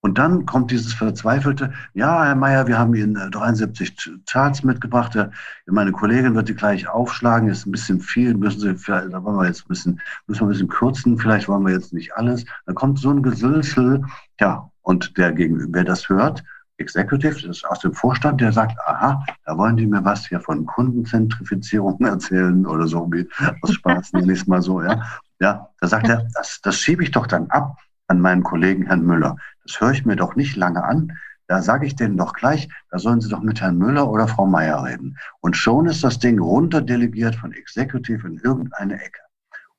Und 0.00 0.16
dann 0.16 0.46
kommt 0.46 0.70
dieses 0.70 0.92
verzweifelte, 0.92 1.72
ja, 1.92 2.24
Herr 2.24 2.36
Mayer, 2.36 2.68
wir 2.68 2.78
haben 2.78 2.94
Ihnen 2.94 3.14
73 3.32 4.20
Charts 4.30 4.62
mitgebracht. 4.62 5.18
Meine 5.66 5.92
Kollegin 5.92 6.36
wird 6.36 6.48
die 6.48 6.54
gleich 6.54 6.88
aufschlagen, 6.88 7.48
ist 7.48 7.66
ein 7.66 7.72
bisschen 7.72 8.00
viel, 8.00 8.34
müssen 8.34 8.60
Sie 8.60 8.76
vielleicht, 8.76 9.12
da 9.12 9.22
wollen 9.24 9.36
wir 9.36 9.46
jetzt 9.46 9.64
ein 9.64 9.68
bisschen, 9.68 10.00
müssen 10.28 10.42
wir 10.42 10.46
ein 10.46 10.50
bisschen 10.50 10.68
kürzen, 10.68 11.18
vielleicht 11.18 11.48
wollen 11.48 11.66
wir 11.66 11.72
jetzt 11.72 11.92
nicht 11.92 12.14
alles. 12.14 12.44
Da 12.66 12.72
kommt 12.74 13.00
so 13.00 13.10
ein 13.10 13.24
Gesülsel, 13.24 14.04
ja, 14.40 14.70
und 14.82 15.18
der 15.18 15.32
Gegenüber, 15.32 15.78
wer 15.78 15.84
das 15.84 16.08
hört, 16.08 16.44
Executive, 16.78 17.34
das 17.34 17.44
ist 17.44 17.66
aus 17.66 17.80
dem 17.80 17.92
Vorstand, 17.92 18.40
der 18.40 18.52
sagt, 18.52 18.76
aha, 18.86 19.24
da 19.44 19.58
wollen 19.58 19.76
die 19.76 19.86
mir 19.86 20.04
was 20.04 20.26
hier 20.26 20.40
von 20.40 20.64
Kundenzentrifizierung 20.64 22.00
erzählen 22.04 22.66
oder 22.66 22.86
so, 22.86 23.10
wie 23.12 23.28
aus 23.62 23.74
Spaß 23.74 24.12
nenne 24.14 24.32
ich 24.32 24.40
es 24.40 24.46
mal 24.46 24.62
so, 24.62 24.82
ja. 24.82 25.02
Ja, 25.40 25.68
da 25.80 25.86
sagt 25.86 26.08
er, 26.08 26.26
das, 26.34 26.60
das 26.62 26.76
schiebe 26.76 27.02
ich 27.02 27.10
doch 27.10 27.26
dann 27.26 27.48
ab 27.50 27.78
an 28.08 28.20
meinen 28.20 28.42
Kollegen 28.42 28.86
Herrn 28.86 29.04
Müller. 29.04 29.36
Das 29.64 29.80
höre 29.80 29.92
ich 29.92 30.04
mir 30.04 30.16
doch 30.16 30.34
nicht 30.34 30.56
lange 30.56 30.82
an. 30.82 31.12
Da 31.46 31.62
sage 31.62 31.86
ich 31.86 31.96
denen 31.96 32.16
doch 32.16 32.32
gleich, 32.32 32.68
da 32.90 32.98
sollen 32.98 33.20
sie 33.20 33.28
doch 33.28 33.40
mit 33.40 33.60
Herrn 33.60 33.78
Müller 33.78 34.10
oder 34.10 34.28
Frau 34.28 34.46
Meier 34.46 34.82
reden. 34.84 35.16
Und 35.40 35.56
schon 35.56 35.86
ist 35.86 36.04
das 36.04 36.18
Ding 36.18 36.38
runterdelegiert 36.38 37.36
von 37.36 37.52
Executive 37.52 38.26
in 38.26 38.38
irgendeine 38.38 38.94
Ecke. 38.94 39.20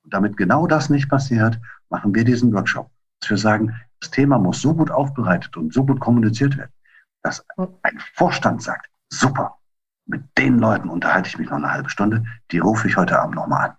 Und 0.02 0.14
damit 0.14 0.36
genau 0.36 0.66
das 0.66 0.90
nicht 0.90 1.08
passiert, 1.08 1.60
machen 1.88 2.14
wir 2.14 2.24
diesen 2.24 2.52
Workshop. 2.52 2.90
Dass 3.20 3.30
wir 3.30 3.36
sagen, 3.36 3.74
das 4.00 4.10
Thema 4.10 4.38
muss 4.38 4.62
so 4.62 4.74
gut 4.74 4.90
aufbereitet 4.90 5.56
und 5.56 5.72
so 5.72 5.84
gut 5.84 6.00
kommuniziert 6.00 6.56
werden, 6.56 6.72
dass 7.22 7.44
ein 7.82 7.98
Vorstand 8.14 8.62
sagt, 8.62 8.86
super, 9.08 9.58
mit 10.06 10.22
den 10.38 10.58
Leuten 10.58 10.88
unterhalte 10.88 11.28
ich 11.28 11.38
mich 11.38 11.48
noch 11.48 11.58
eine 11.58 11.72
halbe 11.72 11.90
Stunde, 11.90 12.24
die 12.50 12.58
rufe 12.58 12.88
ich 12.88 12.96
heute 12.96 13.20
Abend 13.20 13.36
nochmal 13.36 13.70
an. 13.70 13.76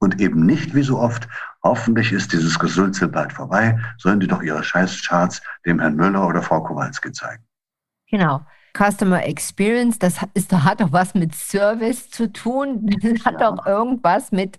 Und 0.00 0.20
eben 0.20 0.46
nicht 0.46 0.74
wie 0.74 0.82
so 0.82 0.98
oft, 0.98 1.28
hoffentlich 1.62 2.12
ist 2.12 2.32
dieses 2.32 2.58
Gesülze 2.58 3.08
bald 3.08 3.32
vorbei, 3.32 3.78
sollen 3.98 4.20
die 4.20 4.28
doch 4.28 4.42
ihre 4.42 4.62
Scheißcharts 4.62 5.42
dem 5.66 5.80
Herrn 5.80 5.96
Müller 5.96 6.26
oder 6.26 6.42
Frau 6.42 6.62
Kowalski 6.62 7.10
zeigen. 7.12 7.44
Genau. 8.08 8.40
Customer 8.76 9.24
Experience, 9.24 9.98
das 9.98 10.20
ist, 10.34 10.52
hat 10.52 10.80
doch 10.80 10.92
was 10.92 11.14
mit 11.14 11.34
Service 11.34 12.10
zu 12.10 12.32
tun. 12.32 12.86
Das 13.02 13.24
hat 13.24 13.40
ja. 13.40 13.50
doch 13.50 13.66
irgendwas 13.66 14.30
mit 14.30 14.58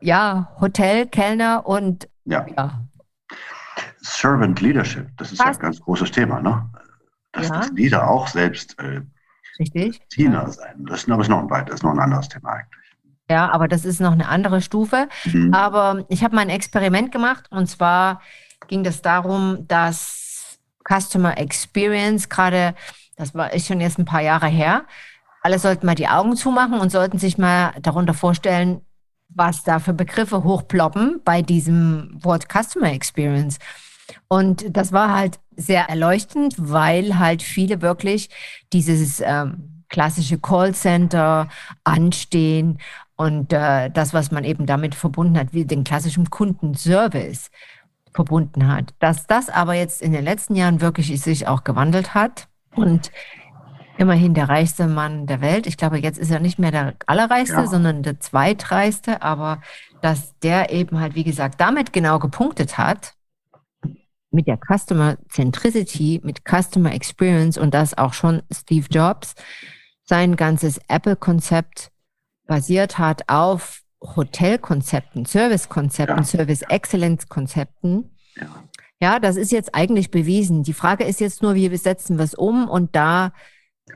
ja, 0.00 0.54
Hotel, 0.60 1.06
Kellner 1.06 1.66
und 1.66 2.08
ja. 2.24 2.46
ja. 2.56 2.84
Servant 4.00 4.60
Leadership, 4.60 5.08
das 5.16 5.32
ist 5.32 5.40
was? 5.40 5.46
ja 5.46 5.52
ein 5.52 5.58
ganz 5.58 5.80
großes 5.80 6.10
Thema. 6.10 6.40
Ne? 6.40 6.68
Dass 7.38 7.48
ja. 7.48 7.66
Lieder 7.74 8.08
auch 8.08 8.28
selbst 8.28 8.78
äh, 8.78 9.02
Richtig. 9.58 10.00
Diener 10.16 10.42
ja. 10.44 10.50
sein 10.50 10.82
müssen. 10.82 11.12
Aber 11.12 11.22
ist 11.22 11.28
noch 11.28 11.40
ein 11.40 11.50
weiteres, 11.50 11.82
noch 11.82 11.92
ein 11.92 11.98
anderes 11.98 12.28
Thema 12.28 12.50
eigentlich. 12.50 12.78
Ja, 13.30 13.50
aber 13.50 13.68
das 13.68 13.84
ist 13.84 14.00
noch 14.00 14.12
eine 14.12 14.28
andere 14.28 14.60
Stufe. 14.60 15.08
Mhm. 15.24 15.52
Aber 15.52 16.04
ich 16.08 16.24
habe 16.24 16.34
mal 16.34 16.42
ein 16.42 16.50
Experiment 16.50 17.12
gemacht 17.12 17.46
und 17.50 17.66
zwar 17.66 18.22
ging 18.68 18.84
das 18.84 19.02
darum, 19.02 19.66
dass 19.68 20.58
Customer 20.88 21.36
Experience 21.36 22.28
gerade, 22.28 22.74
das 23.16 23.34
war 23.34 23.52
ist 23.52 23.66
schon 23.66 23.80
jetzt 23.80 23.98
ein 23.98 24.04
paar 24.04 24.22
Jahre 24.22 24.46
her, 24.46 24.84
alle 25.42 25.58
sollten 25.58 25.86
mal 25.86 25.94
die 25.94 26.08
Augen 26.08 26.36
zumachen 26.36 26.80
und 26.80 26.90
sollten 26.90 27.18
sich 27.18 27.38
mal 27.38 27.72
darunter 27.80 28.14
vorstellen, 28.14 28.80
was 29.28 29.62
da 29.62 29.78
für 29.78 29.92
Begriffe 29.92 30.42
hochploppen 30.42 31.20
bei 31.24 31.42
diesem 31.42 32.18
Wort 32.22 32.46
Customer 32.50 32.92
Experience. 32.92 33.58
Und 34.28 34.76
das 34.76 34.92
war 34.92 35.14
halt 35.14 35.38
sehr 35.58 35.88
erleuchtend, 35.88 36.54
weil 36.56 37.18
halt 37.18 37.42
viele 37.42 37.82
wirklich 37.82 38.30
dieses 38.72 39.20
ähm, 39.20 39.84
klassische 39.88 40.38
Callcenter 40.38 41.48
anstehen 41.84 42.78
und 43.16 43.52
äh, 43.52 43.90
das, 43.90 44.14
was 44.14 44.30
man 44.30 44.44
eben 44.44 44.64
damit 44.64 44.94
verbunden 44.94 45.36
hat, 45.36 45.52
wie 45.52 45.64
den 45.64 45.84
klassischen 45.84 46.30
Kundenservice 46.30 47.50
verbunden 48.14 48.68
hat. 48.68 48.94
Dass 49.00 49.26
das 49.26 49.48
aber 49.48 49.74
jetzt 49.74 50.00
in 50.00 50.12
den 50.12 50.24
letzten 50.24 50.54
Jahren 50.54 50.80
wirklich 50.80 51.20
sich 51.20 51.48
auch 51.48 51.64
gewandelt 51.64 52.14
hat 52.14 52.48
und 52.74 53.10
immerhin 53.98 54.34
der 54.34 54.48
reichste 54.48 54.86
Mann 54.86 55.26
der 55.26 55.40
Welt. 55.40 55.66
Ich 55.66 55.76
glaube, 55.76 55.98
jetzt 55.98 56.18
ist 56.18 56.30
er 56.30 56.38
nicht 56.38 56.58
mehr 56.58 56.70
der 56.70 56.94
allerreichste, 57.06 57.56
ja. 57.56 57.66
sondern 57.66 58.04
der 58.04 58.20
zweitreichste, 58.20 59.22
aber 59.22 59.60
dass 60.00 60.38
der 60.38 60.70
eben 60.70 61.00
halt, 61.00 61.16
wie 61.16 61.24
gesagt, 61.24 61.60
damit 61.60 61.92
genau 61.92 62.20
gepunktet 62.20 62.78
hat, 62.78 63.14
mit 64.30 64.46
der 64.46 64.58
Customer 64.58 65.16
Centricity, 65.30 66.20
mit 66.22 66.42
Customer 66.44 66.92
Experience 66.92 67.58
und 67.58 67.74
das 67.74 67.96
auch 67.96 68.12
schon 68.12 68.42
Steve 68.52 68.86
Jobs 68.90 69.34
sein 70.04 70.36
ganzes 70.36 70.80
Apple-Konzept 70.88 71.90
basiert 72.46 72.98
hat 72.98 73.28
auf 73.28 73.82
Hotelkonzepten, 74.02 75.24
Servicekonzepten, 75.24 76.18
ja. 76.18 76.24
Service 76.24 76.62
Excellence 76.62 77.28
Konzepten. 77.28 78.16
Ja. 78.36 78.46
ja, 79.00 79.18
das 79.18 79.36
ist 79.36 79.52
jetzt 79.52 79.74
eigentlich 79.74 80.10
bewiesen. 80.10 80.62
Die 80.62 80.72
Frage 80.72 81.04
ist 81.04 81.20
jetzt 81.20 81.42
nur, 81.42 81.54
wie 81.54 81.74
setzen 81.76 82.16
wir 82.16 82.24
es 82.24 82.34
um 82.34 82.68
und 82.68 82.96
da 82.96 83.32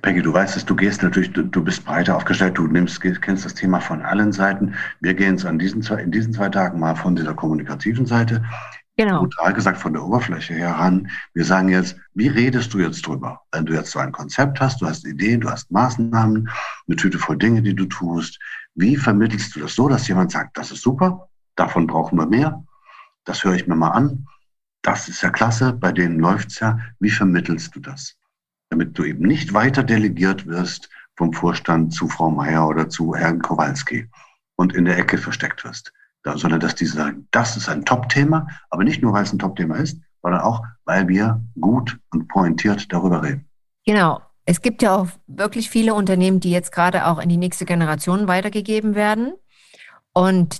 Peggy, 0.01 0.23
du 0.23 0.33
weißt 0.33 0.57
es, 0.57 0.65
du 0.65 0.75
gehst 0.75 1.03
natürlich, 1.03 1.33
du, 1.33 1.43
du, 1.43 1.63
bist 1.63 1.85
breiter 1.85 2.17
aufgestellt, 2.17 2.57
du 2.57 2.67
nimmst, 2.67 3.01
kennst 3.01 3.45
das 3.45 3.55
Thema 3.55 3.79
von 3.79 4.01
allen 4.01 4.33
Seiten. 4.33 4.75
Wir 5.01 5.13
gehen 5.13 5.35
es 5.35 5.45
an 5.45 5.59
diesen 5.59 5.83
zwei, 5.83 6.01
in 6.01 6.11
diesen 6.11 6.33
zwei 6.33 6.49
Tagen 6.49 6.81
mal 6.81 6.95
von 6.95 7.15
dieser 7.15 7.35
kommunikativen 7.35 8.07
Seite, 8.07 8.43
genau. 9.05 9.21
brutal 9.21 9.53
gesagt 9.53 9.79
von 9.79 9.93
der 9.93 10.03
Oberfläche 10.03 10.55
her 10.55 10.73
ran. 10.73 11.11
Wir 11.35 11.45
sagen 11.45 11.69
jetzt, 11.69 11.97
wie 12.15 12.29
redest 12.29 12.73
du 12.75 12.79
jetzt 12.79 13.07
drüber? 13.07 13.41
Wenn 13.53 13.67
du 13.67 13.75
jetzt 13.75 13.91
so 13.91 13.99
ein 13.99 14.13
Konzept 14.13 14.61
hast, 14.61 14.81
du 14.81 14.87
hast 14.87 15.07
Ideen, 15.07 15.41
du 15.41 15.51
hast 15.51 15.71
Maßnahmen, 15.71 16.49
eine 16.87 16.97
Tüte 16.97 17.19
voll 17.19 17.39
Dinge, 17.39 17.63
die 17.63 17.75
du 17.75 17.87
tust. 17.87 18.39
Wie 18.75 18.97
vermittelst 18.97 19.55
du 19.55 19.61
das 19.61 19.75
so, 19.75 19.89
dass 19.89 20.09
jemand 20.09 20.33
sagt, 20.33 20.57
das 20.57 20.71
ist 20.71 20.83
super, 20.83 21.29
davon 21.57 21.87
brauchen 21.87 22.19
wir 22.19 22.27
mehr, 22.27 22.65
das 23.25 23.45
höre 23.45 23.55
ich 23.55 23.67
mir 23.67 23.77
mal 23.77 23.91
an, 23.91 24.27
das 24.83 25.09
ist 25.09 25.23
ja 25.23 25.31
klasse, 25.31 25.73
bei 25.73 25.93
denen 25.93 26.19
läuft's 26.19 26.61
ja. 26.61 26.79
Wie 26.99 27.11
vermittelst 27.11 27.75
du 27.77 27.81
das? 27.81 28.17
damit 28.73 28.97
du 28.99 29.05
eben 29.05 29.27
nicht 29.27 29.53
weiter 29.53 29.85
delegiert 29.85 30.47
wirst 30.47 30.89
vom 31.15 31.35
Vorstand 31.35 31.93
zu 31.93 32.09
Frau 32.09 32.31
Meier 32.31 32.67
oder 32.67 32.89
zu 32.89 33.15
Herrn 33.15 33.43
Kowalski 33.43 34.09
und 34.57 34.75
in 34.75 34.87
der 34.87 34.97
Ecke 34.97 35.19
versteckt 35.19 35.63
wirst, 35.63 35.93
sondern 36.25 36.61
dass 36.61 36.75
die 36.75 36.87
sagen, 36.87 37.27
das 37.31 37.57
ist 37.57 37.69
ein 37.69 37.85
Top-Thema, 37.85 38.47
aber 38.71 38.85
nicht 38.85 39.03
nur, 39.03 39.13
weil 39.13 39.25
es 39.25 39.33
ein 39.33 39.39
Top-Thema 39.39 39.77
ist, 39.77 40.01
sondern 40.23 40.41
auch, 40.41 40.63
weil 40.85 41.09
wir 41.09 41.43
gut 41.61 41.99
und 42.11 42.29
pointiert 42.29 42.93
darüber 42.93 43.23
reden. 43.23 43.49
Genau. 43.85 44.21
Es 44.45 44.61
gibt 44.61 44.83
ja 44.83 44.97
auch 44.97 45.07
wirklich 45.29 45.71
viele 45.71 45.95
Unternehmen, 45.95 46.41
die 46.41 46.51
jetzt 46.51 46.73
gerade 46.73 47.07
auch 47.07 47.21
in 47.21 47.29
die 47.29 47.37
nächste 47.37 47.65
Generation 47.65 48.27
weitergegeben 48.27 48.97
werden. 48.97 49.35
Und 50.13 50.59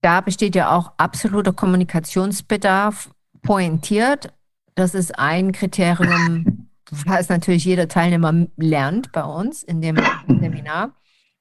da 0.00 0.20
besteht 0.20 0.54
ja 0.54 0.70
auch 0.70 0.92
absoluter 0.96 1.52
Kommunikationsbedarf 1.52 3.10
pointiert. 3.42 4.32
Das 4.76 4.94
ist 4.94 5.18
ein 5.18 5.50
Kriterium 5.50 6.66
was 6.90 7.28
natürlich 7.28 7.64
jeder 7.64 7.88
Teilnehmer 7.88 8.46
lernt 8.56 9.12
bei 9.12 9.24
uns 9.24 9.62
in 9.62 9.80
dem 9.80 9.96
Seminar. 10.28 10.92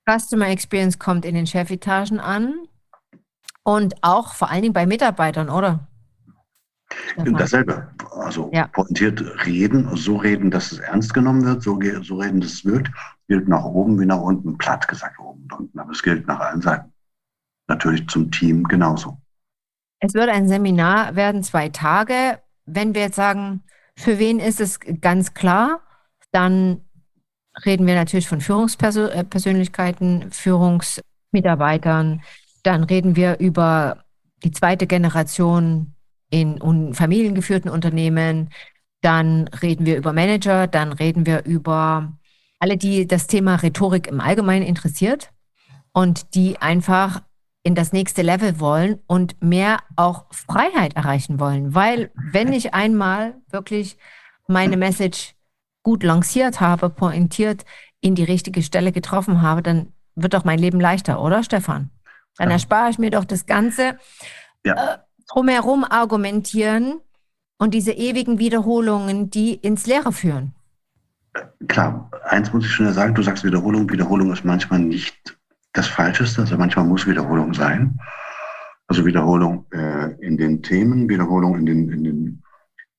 Customer 0.09 0.49
Experience 0.49 0.99
kommt 0.99 1.25
in 1.25 1.35
den 1.35 1.47
Chefetagen 1.47 2.19
an 2.19 2.53
und 3.65 3.95
auch 4.01 4.33
vor 4.35 4.49
allen 4.49 4.61
Dingen 4.61 4.73
bei 4.73 4.85
Mitarbeitern, 4.85 5.49
oder? 5.49 5.87
Dasselbe. 7.17 7.89
Also 8.11 8.51
ja. 8.53 8.67
pointiert 8.67 9.21
reden, 9.45 9.95
so 9.95 10.17
reden, 10.17 10.51
dass 10.51 10.71
es 10.71 10.79
ernst 10.79 11.13
genommen 11.13 11.43
wird, 11.43 11.63
so, 11.63 11.79
so 12.01 12.17
reden, 12.17 12.41
dass 12.41 12.53
es 12.53 12.65
wirkt, 12.65 12.91
gilt 13.27 13.47
nach 13.47 13.65
oben 13.65 13.99
wie 13.99 14.05
nach 14.05 14.21
unten, 14.21 14.57
platt 14.57 14.87
gesagt 14.87 15.19
oben 15.19 15.43
und 15.43 15.53
unten, 15.53 15.79
aber 15.79 15.91
es 15.91 16.03
gilt 16.03 16.27
nach 16.27 16.39
allen 16.39 16.61
Seiten. 16.61 16.93
Natürlich 17.67 18.07
zum 18.07 18.31
Team 18.31 18.63
genauso. 18.63 19.17
Es 19.99 20.13
wird 20.13 20.29
ein 20.29 20.47
Seminar 20.47 21.15
werden, 21.15 21.41
zwei 21.41 21.69
Tage. 21.69 22.39
Wenn 22.65 22.93
wir 22.93 23.01
jetzt 23.01 23.15
sagen, 23.15 23.63
für 23.97 24.19
wen 24.19 24.39
ist 24.39 24.61
es 24.61 24.79
ganz 25.01 25.33
klar? 25.33 25.81
Dann 26.31 26.81
reden 27.65 27.87
wir 27.87 27.95
natürlich 27.95 28.27
von 28.27 28.41
Führungspersönlichkeiten, 28.41 30.31
Führungsmitarbeitern. 30.31 32.21
Dann 32.65 32.83
reden 32.83 33.15
wir 33.15 33.37
über 33.37 34.05
die 34.43 34.49
zweite 34.49 34.87
Generation 34.87 35.93
in 36.31 36.93
familiengeführten 36.95 37.69
Unternehmen. 37.69 38.49
Dann 39.01 39.47
reden 39.49 39.85
wir 39.85 39.97
über 39.97 40.13
Manager. 40.13 40.65
Dann 40.65 40.91
reden 40.91 41.27
wir 41.27 41.45
über 41.45 42.17
alle, 42.59 42.77
die 42.77 43.05
das 43.05 43.27
Thema 43.27 43.55
Rhetorik 43.57 44.07
im 44.07 44.19
Allgemeinen 44.19 44.65
interessiert 44.65 45.31
und 45.93 46.33
die 46.33 46.57
einfach 46.59 47.21
in 47.61 47.75
das 47.75 47.93
nächste 47.93 48.23
Level 48.23 48.59
wollen 48.59 48.99
und 49.05 49.41
mehr 49.43 49.79
auch 49.95 50.25
Freiheit 50.31 50.95
erreichen 50.95 51.39
wollen. 51.39 51.75
Weil 51.75 52.11
wenn 52.15 52.51
ich 52.51 52.73
einmal 52.73 53.35
wirklich 53.49 53.95
meine 54.47 54.77
Message 54.77 55.35
gut 55.83 56.01
lanciert 56.01 56.61
habe, 56.61 56.89
pointiert, 56.89 57.63
in 58.01 58.15
die 58.15 58.23
richtige 58.23 58.63
Stelle 58.63 58.91
getroffen 58.91 59.43
habe, 59.43 59.61
dann 59.61 59.93
wird 60.15 60.33
doch 60.33 60.45
mein 60.45 60.57
Leben 60.57 60.79
leichter, 60.79 61.21
oder 61.21 61.43
Stefan? 61.43 61.91
Dann 62.37 62.51
erspare 62.51 62.89
ich 62.89 62.99
mir 62.99 63.11
doch 63.11 63.25
das 63.25 63.45
Ganze 63.45 63.97
ja. 64.65 64.73
äh, 64.73 64.97
drumherum 65.31 65.83
argumentieren 65.83 66.99
und 67.57 67.73
diese 67.73 67.91
ewigen 67.91 68.39
Wiederholungen, 68.39 69.29
die 69.29 69.53
ins 69.55 69.87
Leere 69.87 70.11
führen. 70.11 70.53
Klar, 71.67 72.09
eins 72.23 72.51
muss 72.53 72.65
ich 72.65 72.71
schon 72.71 72.91
sagen, 72.93 73.13
du 73.13 73.21
sagst 73.21 73.43
Wiederholung. 73.43 73.89
Wiederholung 73.89 74.31
ist 74.31 74.45
manchmal 74.45 74.79
nicht 74.79 75.37
das 75.73 75.87
Falscheste. 75.87 76.41
Also 76.41 76.57
manchmal 76.57 76.85
muss 76.85 77.07
Wiederholung 77.07 77.53
sein. 77.53 77.99
Also 78.87 79.05
Wiederholung 79.05 79.65
äh, 79.71 80.11
in 80.25 80.37
den 80.37 80.61
Themen, 80.61 81.09
Wiederholung 81.09 81.57
in 81.57 81.65
den, 81.65 81.89
in 81.89 82.03
den, 82.03 82.43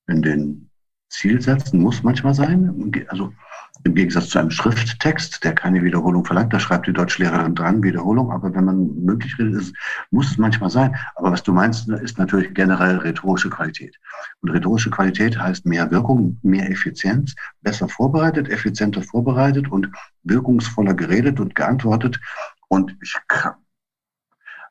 in 0.07 0.21
den 0.21 0.69
Zielsätzen 1.09 1.79
muss 1.79 2.03
manchmal 2.03 2.33
sein. 2.33 2.91
Also 3.07 3.33
im 3.83 3.95
Gegensatz 3.95 4.29
zu 4.29 4.39
einem 4.39 4.51
Schrifttext, 4.51 5.43
der 5.43 5.53
keine 5.53 5.83
Wiederholung 5.83 6.25
verlangt, 6.25 6.53
da 6.53 6.59
schreibt 6.59 6.87
die 6.87 6.93
Deutschlehrerin 6.93 7.55
dran, 7.55 7.83
Wiederholung, 7.83 8.31
aber 8.31 8.53
wenn 8.53 8.65
man 8.65 9.03
mündlich 9.03 9.37
redet, 9.39 9.61
ist, 9.61 9.75
muss 10.11 10.31
es 10.31 10.37
manchmal 10.37 10.69
sein. 10.69 10.95
Aber 11.15 11.31
was 11.31 11.43
du 11.43 11.53
meinst, 11.53 11.87
ist 11.89 12.17
natürlich 12.17 12.53
generell 12.53 12.97
rhetorische 12.97 13.49
Qualität. 13.49 13.95
Und 14.41 14.49
rhetorische 14.49 14.89
Qualität 14.89 15.39
heißt 15.39 15.65
mehr 15.65 15.89
Wirkung, 15.91 16.37
mehr 16.41 16.69
Effizienz, 16.69 17.35
besser 17.61 17.87
vorbereitet, 17.87 18.49
effizienter 18.49 19.01
vorbereitet 19.01 19.71
und 19.71 19.89
wirkungsvoller 20.23 20.93
geredet 20.93 21.39
und 21.39 21.55
geantwortet 21.55 22.19
und 22.67 22.95
ich 23.01 23.15
kann, 23.27 23.55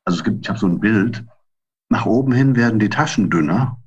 also 0.04 0.18
es 0.18 0.24
gibt, 0.24 0.44
ich 0.44 0.48
habe 0.48 0.58
so 0.58 0.66
ein 0.66 0.80
Bild, 0.80 1.24
nach 1.88 2.06
oben 2.06 2.32
hin 2.32 2.56
werden 2.56 2.78
die 2.78 2.88
Taschen 2.88 3.30
dünner, 3.30 3.80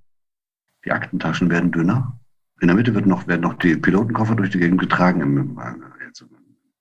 die 0.85 0.91
Aktentaschen 0.91 1.49
werden 1.49 1.71
dünner. 1.71 2.18
In 2.61 2.67
der 2.67 2.75
Mitte 2.75 2.93
wird 2.93 3.05
noch, 3.05 3.27
werden 3.27 3.41
noch 3.41 3.55
die 3.55 3.75
Pilotenkoffer 3.75 4.35
durch 4.35 4.49
die 4.49 4.59
Gegend 4.59 4.81
getragen, 4.81 5.21
im, 5.21 5.59
jetzt 6.05 6.21
im 6.21 6.29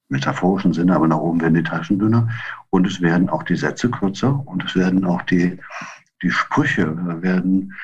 metaphorischen 0.08 0.72
Sinne, 0.72 0.96
aber 0.96 1.06
nach 1.06 1.18
oben 1.18 1.40
werden 1.40 1.54
die 1.54 1.62
Taschen 1.62 1.98
dünner 1.98 2.28
und 2.70 2.86
es 2.86 3.00
werden 3.00 3.28
auch 3.28 3.42
die 3.42 3.56
Sätze 3.56 3.90
kürzer 3.90 4.42
und 4.46 4.64
es 4.64 4.74
werden 4.74 5.04
auch 5.04 5.22
die, 5.22 5.58
die 6.22 6.30
Sprüche 6.30 6.96
werden 7.22 7.74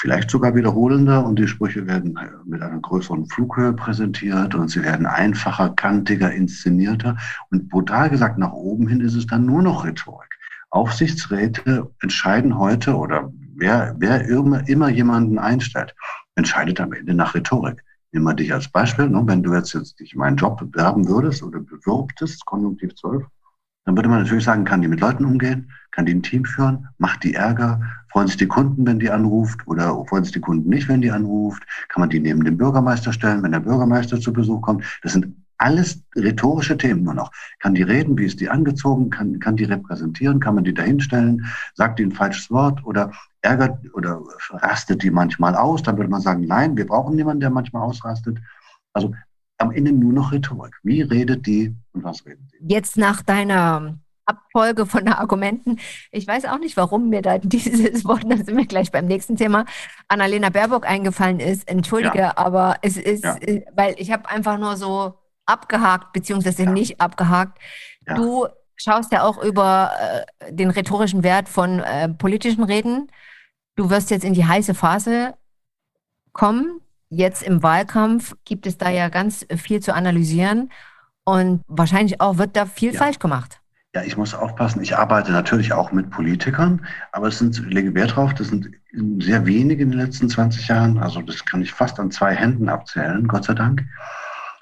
vielleicht 0.00 0.30
sogar 0.30 0.54
wiederholender 0.54 1.26
und 1.26 1.38
die 1.38 1.46
Sprüche 1.46 1.86
werden 1.86 2.18
mit 2.46 2.62
einer 2.62 2.80
größeren 2.80 3.26
Flughöhe 3.26 3.74
präsentiert 3.74 4.54
und 4.54 4.68
sie 4.68 4.82
werden 4.82 5.04
einfacher, 5.04 5.70
kantiger, 5.70 6.32
inszenierter. 6.32 7.18
Und 7.50 7.68
brutal 7.68 8.08
gesagt, 8.08 8.38
nach 8.38 8.52
oben 8.52 8.88
hin 8.88 9.02
ist 9.02 9.14
es 9.14 9.26
dann 9.26 9.44
nur 9.44 9.60
noch 9.60 9.84
Rhetorik. 9.84 10.30
Aufsichtsräte 10.70 11.90
entscheiden 12.00 12.56
heute 12.56 12.96
oder 12.96 13.30
wer, 13.56 13.94
wer 13.98 14.26
immer, 14.26 14.66
immer 14.68 14.88
jemanden 14.88 15.38
einstellt, 15.38 15.94
entscheidet 16.40 16.80
am 16.80 16.92
Ende 16.92 17.14
nach 17.14 17.34
Rhetorik. 17.34 17.84
Nimm 18.12 18.24
mal 18.24 18.34
dich 18.34 18.52
als 18.52 18.68
Beispiel, 18.68 19.08
ne? 19.08 19.22
wenn 19.26 19.42
du 19.42 19.54
jetzt, 19.54 19.72
jetzt 19.72 20.00
dich 20.00 20.16
meinen 20.16 20.36
Job 20.36 20.58
bewerben 20.58 21.06
würdest 21.06 21.42
oder 21.42 21.60
bewirbtest, 21.60 22.44
Konjunktiv 22.44 22.94
12, 22.96 23.24
dann 23.84 23.96
würde 23.96 24.08
man 24.08 24.22
natürlich 24.22 24.44
sagen, 24.44 24.64
kann 24.64 24.82
die 24.82 24.88
mit 24.88 25.00
Leuten 25.00 25.24
umgehen, 25.24 25.70
kann 25.90 26.06
die 26.06 26.14
ein 26.14 26.22
Team 26.22 26.44
führen, 26.44 26.88
macht 26.98 27.22
die 27.24 27.34
Ärger, 27.34 27.80
freuen 28.10 28.26
sich 28.26 28.36
die 28.36 28.46
Kunden, 28.46 28.86
wenn 28.86 28.98
die 28.98 29.10
anruft 29.10 29.66
oder 29.66 30.04
freuen 30.06 30.24
sich 30.24 30.32
die 30.32 30.40
Kunden 30.40 30.68
nicht, 30.68 30.88
wenn 30.88 31.02
die 31.02 31.10
anruft, 31.10 31.62
kann 31.88 32.00
man 32.00 32.10
die 32.10 32.20
neben 32.20 32.44
den 32.44 32.56
Bürgermeister 32.56 33.12
stellen, 33.12 33.42
wenn 33.42 33.52
der 33.52 33.60
Bürgermeister 33.60 34.20
zu 34.20 34.32
Besuch 34.32 34.60
kommt. 34.60 34.84
Das 35.02 35.12
sind 35.12 35.34
alles 35.60 36.02
rhetorische 36.16 36.76
Themen 36.78 37.04
nur 37.04 37.14
noch. 37.14 37.30
Kann 37.58 37.74
die 37.74 37.82
reden, 37.82 38.16
wie 38.16 38.24
ist 38.24 38.40
die 38.40 38.48
angezogen, 38.48 39.10
kann, 39.10 39.38
kann 39.40 39.56
die 39.56 39.64
repräsentieren, 39.64 40.40
kann 40.40 40.54
man 40.54 40.64
die 40.64 40.72
dahinstellen, 40.72 41.46
sagt 41.74 41.98
die 41.98 42.04
ein 42.04 42.12
falsches 42.12 42.50
Wort 42.50 42.84
oder 42.84 43.12
ärgert 43.42 43.78
oder 43.94 44.22
rastet 44.50 45.02
die 45.02 45.10
manchmal 45.10 45.54
aus, 45.54 45.82
dann 45.82 45.96
würde 45.96 46.10
man 46.10 46.22
sagen, 46.22 46.46
nein, 46.46 46.76
wir 46.76 46.86
brauchen 46.86 47.14
niemanden, 47.14 47.40
der 47.40 47.50
manchmal 47.50 47.82
ausrastet. 47.82 48.38
Also 48.94 49.12
am 49.58 49.70
Ende 49.70 49.92
nur 49.92 50.14
noch 50.14 50.32
Rhetorik. 50.32 50.74
Wie 50.82 51.02
redet 51.02 51.46
die 51.46 51.76
und 51.92 52.04
was 52.04 52.24
redet 52.24 52.40
die? 52.52 52.72
Jetzt 52.72 52.96
nach 52.96 53.22
deiner 53.22 53.98
Abfolge 54.24 54.86
von 54.86 55.08
Argumenten. 55.08 55.78
Ich 56.10 56.26
weiß 56.26 56.46
auch 56.46 56.58
nicht, 56.58 56.78
warum 56.78 57.10
mir 57.10 57.20
da 57.20 57.36
dieses 57.42 58.04
Wort, 58.06 58.24
da 58.26 58.36
sind 58.38 58.56
wir 58.56 58.66
gleich 58.66 58.90
beim 58.90 59.06
nächsten 59.06 59.36
Thema, 59.36 59.66
Annalena 60.08 60.48
Baerbock 60.48 60.88
eingefallen 60.88 61.40
ist. 61.40 61.68
Entschuldige, 61.68 62.18
ja. 62.18 62.36
aber 62.38 62.76
es 62.80 62.96
ist, 62.96 63.24
ja. 63.24 63.36
Äh, 63.36 63.66
weil 63.74 63.94
ich 63.98 64.10
habe 64.10 64.28
einfach 64.30 64.58
nur 64.58 64.76
so 64.76 65.19
abgehakt, 65.50 66.12
beziehungsweise 66.12 66.64
ja. 66.64 66.70
nicht 66.70 67.00
abgehakt. 67.00 67.58
Du 68.16 68.46
schaust 68.76 69.12
ja 69.12 69.22
auch 69.22 69.42
über 69.42 69.92
äh, 70.40 70.52
den 70.52 70.70
rhetorischen 70.70 71.22
Wert 71.22 71.48
von 71.48 71.80
äh, 71.80 72.08
politischen 72.08 72.64
Reden. 72.64 73.10
Du 73.76 73.90
wirst 73.90 74.10
jetzt 74.10 74.24
in 74.24 74.34
die 74.34 74.46
heiße 74.46 74.74
Phase 74.74 75.34
kommen. 76.32 76.80
Jetzt 77.08 77.42
im 77.42 77.62
Wahlkampf 77.62 78.34
gibt 78.44 78.66
es 78.66 78.78
da 78.78 78.88
ja 78.88 79.08
ganz 79.08 79.46
viel 79.56 79.80
zu 79.80 79.94
analysieren 79.94 80.70
und 81.24 81.62
wahrscheinlich 81.66 82.20
auch 82.20 82.38
wird 82.38 82.56
da 82.56 82.66
viel 82.66 82.92
falsch 82.92 83.18
gemacht. 83.18 83.60
Ja, 83.94 84.02
ich 84.04 84.16
muss 84.16 84.34
aufpassen. 84.34 84.80
Ich 84.82 84.96
arbeite 84.96 85.32
natürlich 85.32 85.72
auch 85.72 85.90
mit 85.90 86.10
Politikern, 86.10 86.86
aber 87.10 87.26
es 87.26 87.38
sind, 87.38 87.58
ich 87.58 87.74
lege 87.74 87.92
Wert 87.94 88.14
drauf, 88.14 88.32
das 88.34 88.48
sind 88.48 88.70
sehr 89.18 89.44
wenige 89.46 89.82
in 89.82 89.90
den 89.90 89.98
letzten 89.98 90.28
20 90.28 90.68
Jahren. 90.68 90.98
Also 90.98 91.20
das 91.22 91.44
kann 91.44 91.60
ich 91.60 91.72
fast 91.72 91.98
an 91.98 92.12
zwei 92.12 92.34
Händen 92.34 92.68
abzählen, 92.68 93.26
Gott 93.26 93.44
sei 93.44 93.54
Dank. 93.54 93.84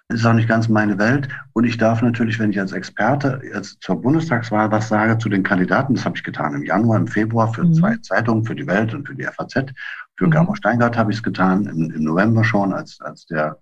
Das 0.08 0.20
ist 0.20 0.26
auch 0.26 0.32
nicht 0.32 0.48
ganz 0.48 0.68
meine 0.68 0.98
Welt. 0.98 1.28
Und 1.52 1.64
ich 1.64 1.76
darf 1.76 2.00
natürlich, 2.00 2.38
wenn 2.38 2.50
ich 2.50 2.58
als 2.58 2.72
Experte 2.72 3.42
jetzt 3.52 3.82
zur 3.82 4.00
Bundestagswahl 4.00 4.70
was 4.70 4.88
sage 4.88 5.18
zu 5.18 5.28
den 5.28 5.42
Kandidaten, 5.42 5.94
das 5.94 6.06
habe 6.06 6.16
ich 6.16 6.24
getan 6.24 6.54
im 6.54 6.64
Januar, 6.64 6.96
im 6.96 7.06
Februar 7.06 7.52
für 7.52 7.64
mhm. 7.64 7.74
zwei 7.74 7.96
Zeitungen, 7.96 8.44
für 8.44 8.54
die 8.54 8.66
Welt 8.66 8.94
und 8.94 9.06
für 9.06 9.14
die 9.14 9.24
FAZ. 9.24 9.74
Für 10.16 10.26
mhm. 10.26 10.30
Gabor 10.30 10.56
Steingart 10.56 10.96
habe 10.96 11.10
ich 11.10 11.18
es 11.18 11.22
getan, 11.22 11.66
im, 11.66 11.90
im 11.90 12.04
November 12.04 12.42
schon, 12.42 12.72
als, 12.72 12.98
als 13.02 13.26
der 13.26 13.58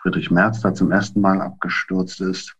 Friedrich 0.00 0.30
Merz 0.30 0.60
da 0.60 0.72
zum 0.72 0.92
ersten 0.92 1.20
Mal 1.20 1.40
abgestürzt 1.40 2.20
ist. 2.20 2.54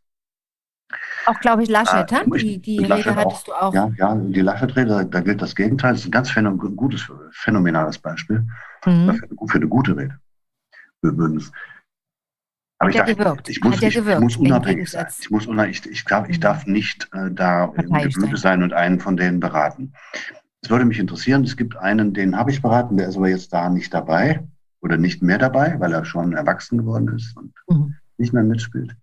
Auch, 1.27 1.39
glaube 1.41 1.63
ich, 1.63 1.69
Laschet, 1.69 2.11
äh, 2.11 2.25
die, 2.39 2.61
die 2.61 2.79
Laschet 2.79 3.07
Rede 3.07 3.17
hattest 3.17 3.51
auch, 3.53 3.73
du 3.73 3.79
auch. 3.79 3.91
Ja, 3.91 3.91
ja 3.97 4.15
die 4.15 4.41
Laschet-Rede, 4.41 5.07
da 5.07 5.21
gilt 5.21 5.41
das 5.41 5.55
Gegenteil. 5.55 5.93
Das 5.93 6.01
ist 6.01 6.09
ein 6.09 6.13
ganz 6.13 6.31
phänomen 6.31 6.77
gutes, 6.77 7.11
phänomenales 7.31 7.99
Beispiel 7.99 8.45
mhm. 8.85 9.15
für, 9.15 9.47
für, 9.47 9.59
eine 9.59 9.69
gute 9.69 9.97
Rede. 9.97 10.19
Übrigens. 11.03 11.53
Aber 12.85 12.91
ich, 12.91 13.17
darf, 13.17 13.39
ich, 13.49 13.61
muss, 13.63 13.83
ich, 13.83 13.97
ich, 13.97 14.19
muss 14.21 14.37
unabhängig 14.37 14.91
sein. 14.91 15.07
Ich, 15.19 15.31
muss 15.31 15.47
unabhängig, 15.47 15.87
ich, 15.91 16.05
darf, 16.05 16.29
ich 16.29 16.39
darf 16.39 16.67
nicht 16.67 17.09
äh, 17.15 17.31
da 17.31 17.67
Geblüte 17.67 18.37
sein 18.37 18.63
und 18.63 18.75
einen 18.75 19.01
von 19.01 19.17
denen 19.17 19.41
beraten. 19.41 19.95
Es 20.61 20.69
würde 20.69 20.85
mich 20.85 20.99
interessieren, 20.99 21.45
es 21.45 21.57
gibt 21.57 21.77
einen, 21.77 22.13
den 22.13 22.37
habe 22.37 22.51
ich 22.51 22.61
beraten, 22.61 22.99
der 22.99 23.09
ist 23.09 23.17
aber 23.17 23.29
jetzt 23.29 23.53
da 23.53 23.71
nicht 23.71 23.93
dabei 23.95 24.47
oder 24.83 24.99
nicht 24.99 25.23
mehr 25.23 25.39
dabei, 25.39 25.81
weil 25.81 25.95
er 25.95 26.05
schon 26.05 26.35
erwachsen 26.35 26.79
geworden 26.79 27.09
ist 27.17 27.35
und 27.37 27.55
mhm. 27.69 27.95
nicht 28.19 28.35
mehr 28.35 28.45
mitspielt. 28.45 28.95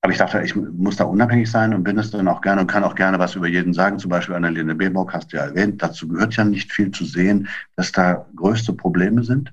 Aber 0.00 0.12
ich 0.12 0.18
dachte, 0.18 0.40
ich 0.40 0.56
muss 0.56 0.96
da 0.96 1.04
unabhängig 1.04 1.50
sein 1.50 1.74
und 1.74 1.84
bin 1.84 1.98
es 1.98 2.10
dann 2.10 2.26
auch 2.26 2.40
gerne 2.40 2.62
und 2.62 2.68
kann 2.68 2.84
auch 2.84 2.94
gerne 2.94 3.18
was 3.18 3.34
über 3.34 3.48
jeden 3.48 3.74
sagen. 3.74 3.98
Zum 3.98 4.10
Beispiel 4.10 4.34
Annalene 4.34 4.74
Baerbock 4.74 5.12
hast 5.12 5.30
du 5.30 5.36
ja 5.36 5.44
erwähnt. 5.44 5.82
Dazu 5.82 6.08
gehört 6.08 6.36
ja 6.36 6.44
nicht 6.44 6.72
viel 6.72 6.90
zu 6.90 7.04
sehen, 7.04 7.48
dass 7.76 7.92
da 7.92 8.26
größte 8.34 8.72
Probleme 8.72 9.24
sind. 9.24 9.52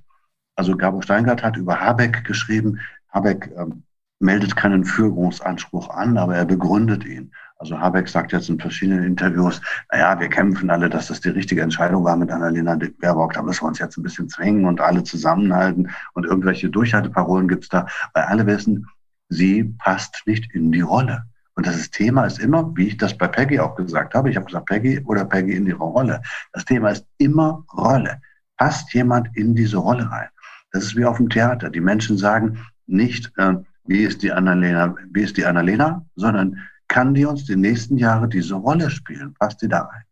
Also 0.55 0.77
Gabo 0.77 1.01
Steingart 1.01 1.43
hat 1.43 1.57
über 1.57 1.81
Habeck 1.81 2.23
geschrieben. 2.23 2.79
Habeck 3.17 3.51
ähm, 3.57 3.83
meldet 4.19 4.55
keinen 4.55 4.85
Führungsanspruch 4.85 5.89
an, 5.89 6.17
aber 6.17 6.35
er 6.35 6.45
begründet 6.45 7.03
ihn. 7.05 7.31
Also 7.57 7.79
Habeck 7.79 8.07
sagt 8.07 8.31
jetzt 8.31 8.49
in 8.49 8.59
verschiedenen 8.59 9.03
Interviews, 9.03 9.59
naja, 9.91 10.19
wir 10.19 10.29
kämpfen 10.29 10.69
alle, 10.69 10.89
dass 10.89 11.07
das 11.07 11.21
die 11.21 11.29
richtige 11.29 11.61
Entscheidung 11.61 12.03
war 12.03 12.15
mit 12.15 12.29
Annalena 12.29 12.77
Baerbock. 12.99 13.33
Da 13.33 13.41
müssen 13.41 13.63
wir 13.63 13.69
uns 13.69 13.79
jetzt 13.79 13.97
ein 13.97 14.03
bisschen 14.03 14.29
zwingen 14.29 14.65
und 14.65 14.79
alle 14.79 15.03
zusammenhalten. 15.03 15.89
Und 16.13 16.25
irgendwelche 16.25 16.69
Durchhalteparolen 16.69 17.47
gibt's 17.47 17.69
da, 17.69 17.87
weil 18.13 18.23
alle 18.23 18.45
wissen, 18.45 18.85
sie 19.29 19.63
passt 19.79 20.21
nicht 20.27 20.53
in 20.53 20.71
die 20.71 20.81
Rolle. 20.81 21.23
Und 21.55 21.65
das 21.65 21.89
Thema 21.89 22.25
ist 22.25 22.37
immer, 22.37 22.75
wie 22.75 22.89
ich 22.89 22.97
das 22.97 23.17
bei 23.17 23.27
Peggy 23.27 23.59
auch 23.59 23.75
gesagt 23.75 24.13
habe, 24.13 24.29
ich 24.29 24.35
habe 24.35 24.45
gesagt, 24.45 24.67
Peggy 24.67 24.99
oder 25.05 25.25
Peggy 25.25 25.53
in 25.55 25.65
ihre 25.65 25.83
Rolle. 25.83 26.21
Das 26.53 26.65
Thema 26.65 26.89
ist 26.89 27.07
immer 27.17 27.65
Rolle. 27.75 28.21
Passt 28.57 28.93
jemand 28.93 29.35
in 29.35 29.55
diese 29.55 29.77
Rolle 29.77 30.11
rein? 30.11 30.29
Das 30.71 30.83
ist 30.83 30.95
wie 30.95 31.05
auf 31.05 31.17
dem 31.17 31.29
Theater. 31.29 31.71
Die 31.71 31.81
Menschen 31.81 32.19
sagen 32.19 32.59
nicht, 32.87 33.31
äh, 33.37 33.55
wie 33.85 34.03
ist 34.03 34.23
die 34.23 34.31
Annalena, 34.31 34.95
wie 35.11 35.21
ist 35.21 35.37
die 35.37 35.45
Annalena, 35.45 36.05
sondern 36.15 36.57
kann 36.87 37.13
die 37.13 37.25
uns 37.25 37.45
die 37.45 37.55
nächsten 37.55 37.97
Jahre 37.97 38.27
diese 38.27 38.55
Rolle 38.55 38.89
spielen? 38.89 39.33
Passt 39.39 39.61
die 39.61 39.67
da 39.67 39.81
rein? 39.81 40.03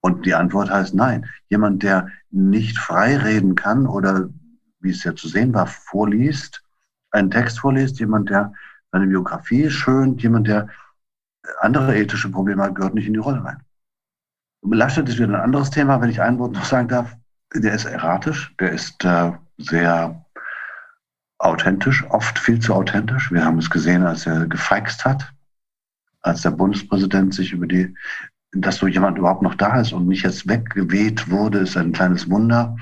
Und 0.00 0.26
die 0.26 0.34
Antwort 0.34 0.70
heißt 0.70 0.94
nein. 0.94 1.26
Jemand, 1.48 1.82
der 1.82 2.08
nicht 2.30 2.78
frei 2.78 3.16
reden 3.16 3.54
kann 3.54 3.86
oder, 3.86 4.28
wie 4.80 4.90
es 4.90 5.04
ja 5.04 5.14
zu 5.14 5.28
sehen 5.28 5.52
war, 5.54 5.66
vorliest, 5.66 6.62
einen 7.10 7.30
Text 7.30 7.60
vorliest, 7.60 8.00
jemand, 8.00 8.30
der 8.30 8.52
seine 8.92 9.06
Biografie 9.06 9.70
schönt, 9.70 10.22
jemand, 10.22 10.48
der 10.48 10.68
andere 11.60 11.96
ethische 11.96 12.30
Probleme 12.30 12.62
hat, 12.62 12.74
gehört 12.74 12.94
nicht 12.94 13.06
in 13.06 13.14
die 13.14 13.20
Rolle 13.20 13.44
rein. 13.44 13.62
Laschet 14.62 15.08
ist 15.08 15.18
wieder 15.18 15.28
ein 15.28 15.40
anderes 15.40 15.70
Thema, 15.70 16.00
wenn 16.00 16.10
ich 16.10 16.20
ein 16.20 16.38
Wort 16.38 16.52
noch 16.52 16.64
sagen 16.64 16.88
darf. 16.88 17.16
Der 17.54 17.74
ist 17.74 17.84
erratisch, 17.84 18.54
der 18.60 18.72
ist 18.72 19.04
äh, 19.04 19.32
sehr 19.58 20.24
authentisch, 21.40 22.04
oft 22.10 22.38
viel 22.38 22.60
zu 22.60 22.74
authentisch. 22.74 23.32
Wir 23.32 23.44
haben 23.44 23.58
es 23.58 23.70
gesehen, 23.70 24.04
als 24.04 24.26
er 24.26 24.46
gefeixt 24.46 25.04
hat, 25.04 25.32
als 26.20 26.42
der 26.42 26.50
Bundespräsident 26.50 27.34
sich 27.34 27.52
über 27.52 27.66
die, 27.66 27.94
dass 28.52 28.76
so 28.76 28.86
jemand 28.86 29.18
überhaupt 29.18 29.42
noch 29.42 29.54
da 29.54 29.80
ist 29.80 29.92
und 29.92 30.06
nicht 30.06 30.22
jetzt 30.22 30.48
weggeweht 30.48 31.30
wurde, 31.30 31.60
ist 31.60 31.76
ein 31.76 31.92
kleines 31.92 32.30
Wunder. 32.30 32.76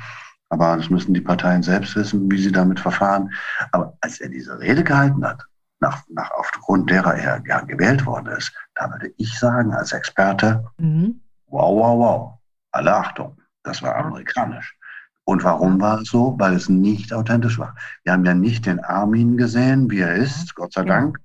Aber 0.50 0.76
das 0.76 0.90
müssen 0.90 1.14
die 1.14 1.20
Parteien 1.20 1.62
selbst 1.62 1.94
wissen, 1.94 2.30
wie 2.30 2.38
sie 2.38 2.52
damit 2.52 2.80
verfahren. 2.80 3.30
Aber 3.72 3.96
als 4.00 4.20
er 4.20 4.30
diese 4.30 4.58
Rede 4.58 4.82
gehalten 4.82 5.24
hat, 5.24 5.44
nach, 5.80 6.02
nach 6.08 6.30
aufgrund 6.32 6.90
derer 6.90 7.14
er 7.14 7.42
ja, 7.46 7.60
gewählt 7.60 8.04
worden 8.06 8.34
ist, 8.36 8.52
da 8.74 8.90
würde 8.90 9.12
ich 9.18 9.38
sagen, 9.38 9.72
als 9.72 9.92
Experte, 9.92 10.64
mhm. 10.78 11.20
wow, 11.46 11.76
wow, 11.76 11.98
wow, 11.98 12.38
alle 12.72 12.94
Achtung, 12.94 13.36
das 13.62 13.82
war 13.82 13.94
amerikanisch. 13.94 14.77
Und 15.28 15.44
warum 15.44 15.78
war 15.78 16.00
es 16.00 16.08
so? 16.08 16.36
Weil 16.38 16.54
es 16.54 16.70
nicht 16.70 17.12
authentisch 17.12 17.58
war. 17.58 17.76
Wir 18.02 18.14
haben 18.14 18.24
ja 18.24 18.32
nicht 18.32 18.64
den 18.64 18.80
Armin 18.80 19.36
gesehen, 19.36 19.90
wie 19.90 20.00
er 20.00 20.14
ist, 20.14 20.54
Gott 20.54 20.72
sei 20.72 20.84
Dank, 20.84 21.18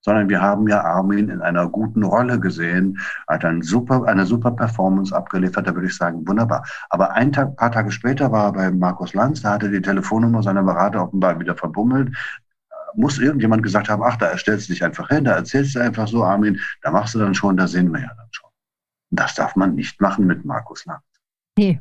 sondern 0.00 0.28
wir 0.28 0.42
haben 0.42 0.66
ja 0.66 0.82
Armin 0.82 1.28
in 1.28 1.40
einer 1.40 1.68
guten 1.68 2.02
Rolle 2.02 2.40
gesehen, 2.40 2.98
hat 3.28 3.44
ein 3.44 3.62
super, 3.62 4.06
eine 4.06 4.26
super 4.26 4.50
Performance 4.50 5.14
abgeliefert, 5.14 5.68
da 5.68 5.74
würde 5.76 5.86
ich 5.86 5.96
sagen, 5.96 6.26
wunderbar. 6.26 6.64
Aber 6.90 7.12
ein 7.12 7.30
Tag, 7.30 7.54
paar 7.54 7.70
Tage 7.70 7.92
später 7.92 8.32
war 8.32 8.46
er 8.46 8.52
bei 8.54 8.70
Markus 8.72 9.14
Lanz, 9.14 9.42
da 9.42 9.52
hatte 9.52 9.70
die 9.70 9.80
Telefonnummer 9.80 10.42
seiner 10.42 10.64
Berater 10.64 11.04
offenbar 11.04 11.38
wieder 11.38 11.54
verbummelt. 11.54 12.12
Muss 12.96 13.20
irgendjemand 13.20 13.62
gesagt 13.62 13.88
haben, 13.88 14.02
ach, 14.02 14.16
da 14.16 14.36
stellst 14.36 14.68
du 14.68 14.72
dich 14.72 14.82
einfach 14.82 15.06
hin, 15.10 15.22
da 15.22 15.36
erzählst 15.36 15.76
du 15.76 15.78
einfach 15.78 16.08
so, 16.08 16.24
Armin, 16.24 16.58
da 16.82 16.90
machst 16.90 17.14
du 17.14 17.20
dann 17.20 17.36
schon, 17.36 17.56
da 17.56 17.68
sehen 17.68 17.92
wir 17.92 18.00
ja 18.00 18.10
dann 18.16 18.28
schon. 18.32 18.50
Das 19.10 19.36
darf 19.36 19.54
man 19.54 19.76
nicht 19.76 20.00
machen 20.00 20.26
mit 20.26 20.44
Markus 20.44 20.84
Lanz. 20.86 21.04
Nee, 21.56 21.80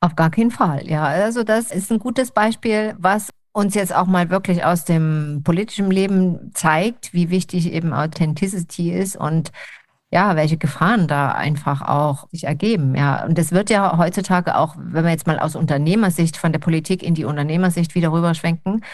auf 0.00 0.16
gar 0.16 0.30
keinen 0.30 0.50
Fall. 0.50 0.88
Ja, 0.88 1.04
also 1.04 1.42
das 1.42 1.70
ist 1.70 1.90
ein 1.90 1.98
gutes 1.98 2.30
Beispiel, 2.32 2.94
was 2.98 3.30
uns 3.52 3.74
jetzt 3.74 3.94
auch 3.94 4.06
mal 4.06 4.30
wirklich 4.30 4.64
aus 4.64 4.84
dem 4.84 5.42
politischen 5.44 5.90
Leben 5.90 6.52
zeigt, 6.54 7.12
wie 7.12 7.30
wichtig 7.30 7.72
eben 7.72 7.92
Authenticity 7.92 8.92
ist 8.92 9.16
und 9.16 9.50
ja, 10.12 10.34
welche 10.34 10.56
Gefahren 10.56 11.06
da 11.06 11.32
einfach 11.32 11.82
auch 11.82 12.28
sich 12.30 12.44
ergeben. 12.44 12.96
Ja, 12.96 13.24
und 13.24 13.38
es 13.38 13.52
wird 13.52 13.70
ja 13.70 13.96
heutzutage 13.96 14.56
auch, 14.56 14.74
wenn 14.76 15.04
wir 15.04 15.10
jetzt 15.12 15.26
mal 15.26 15.38
aus 15.38 15.54
Unternehmersicht 15.54 16.36
von 16.36 16.52
der 16.52 16.58
Politik 16.58 17.02
in 17.02 17.14
die 17.14 17.24
Unternehmersicht 17.24 17.94
wieder 17.94 18.12
rüberschwenken, 18.12 18.84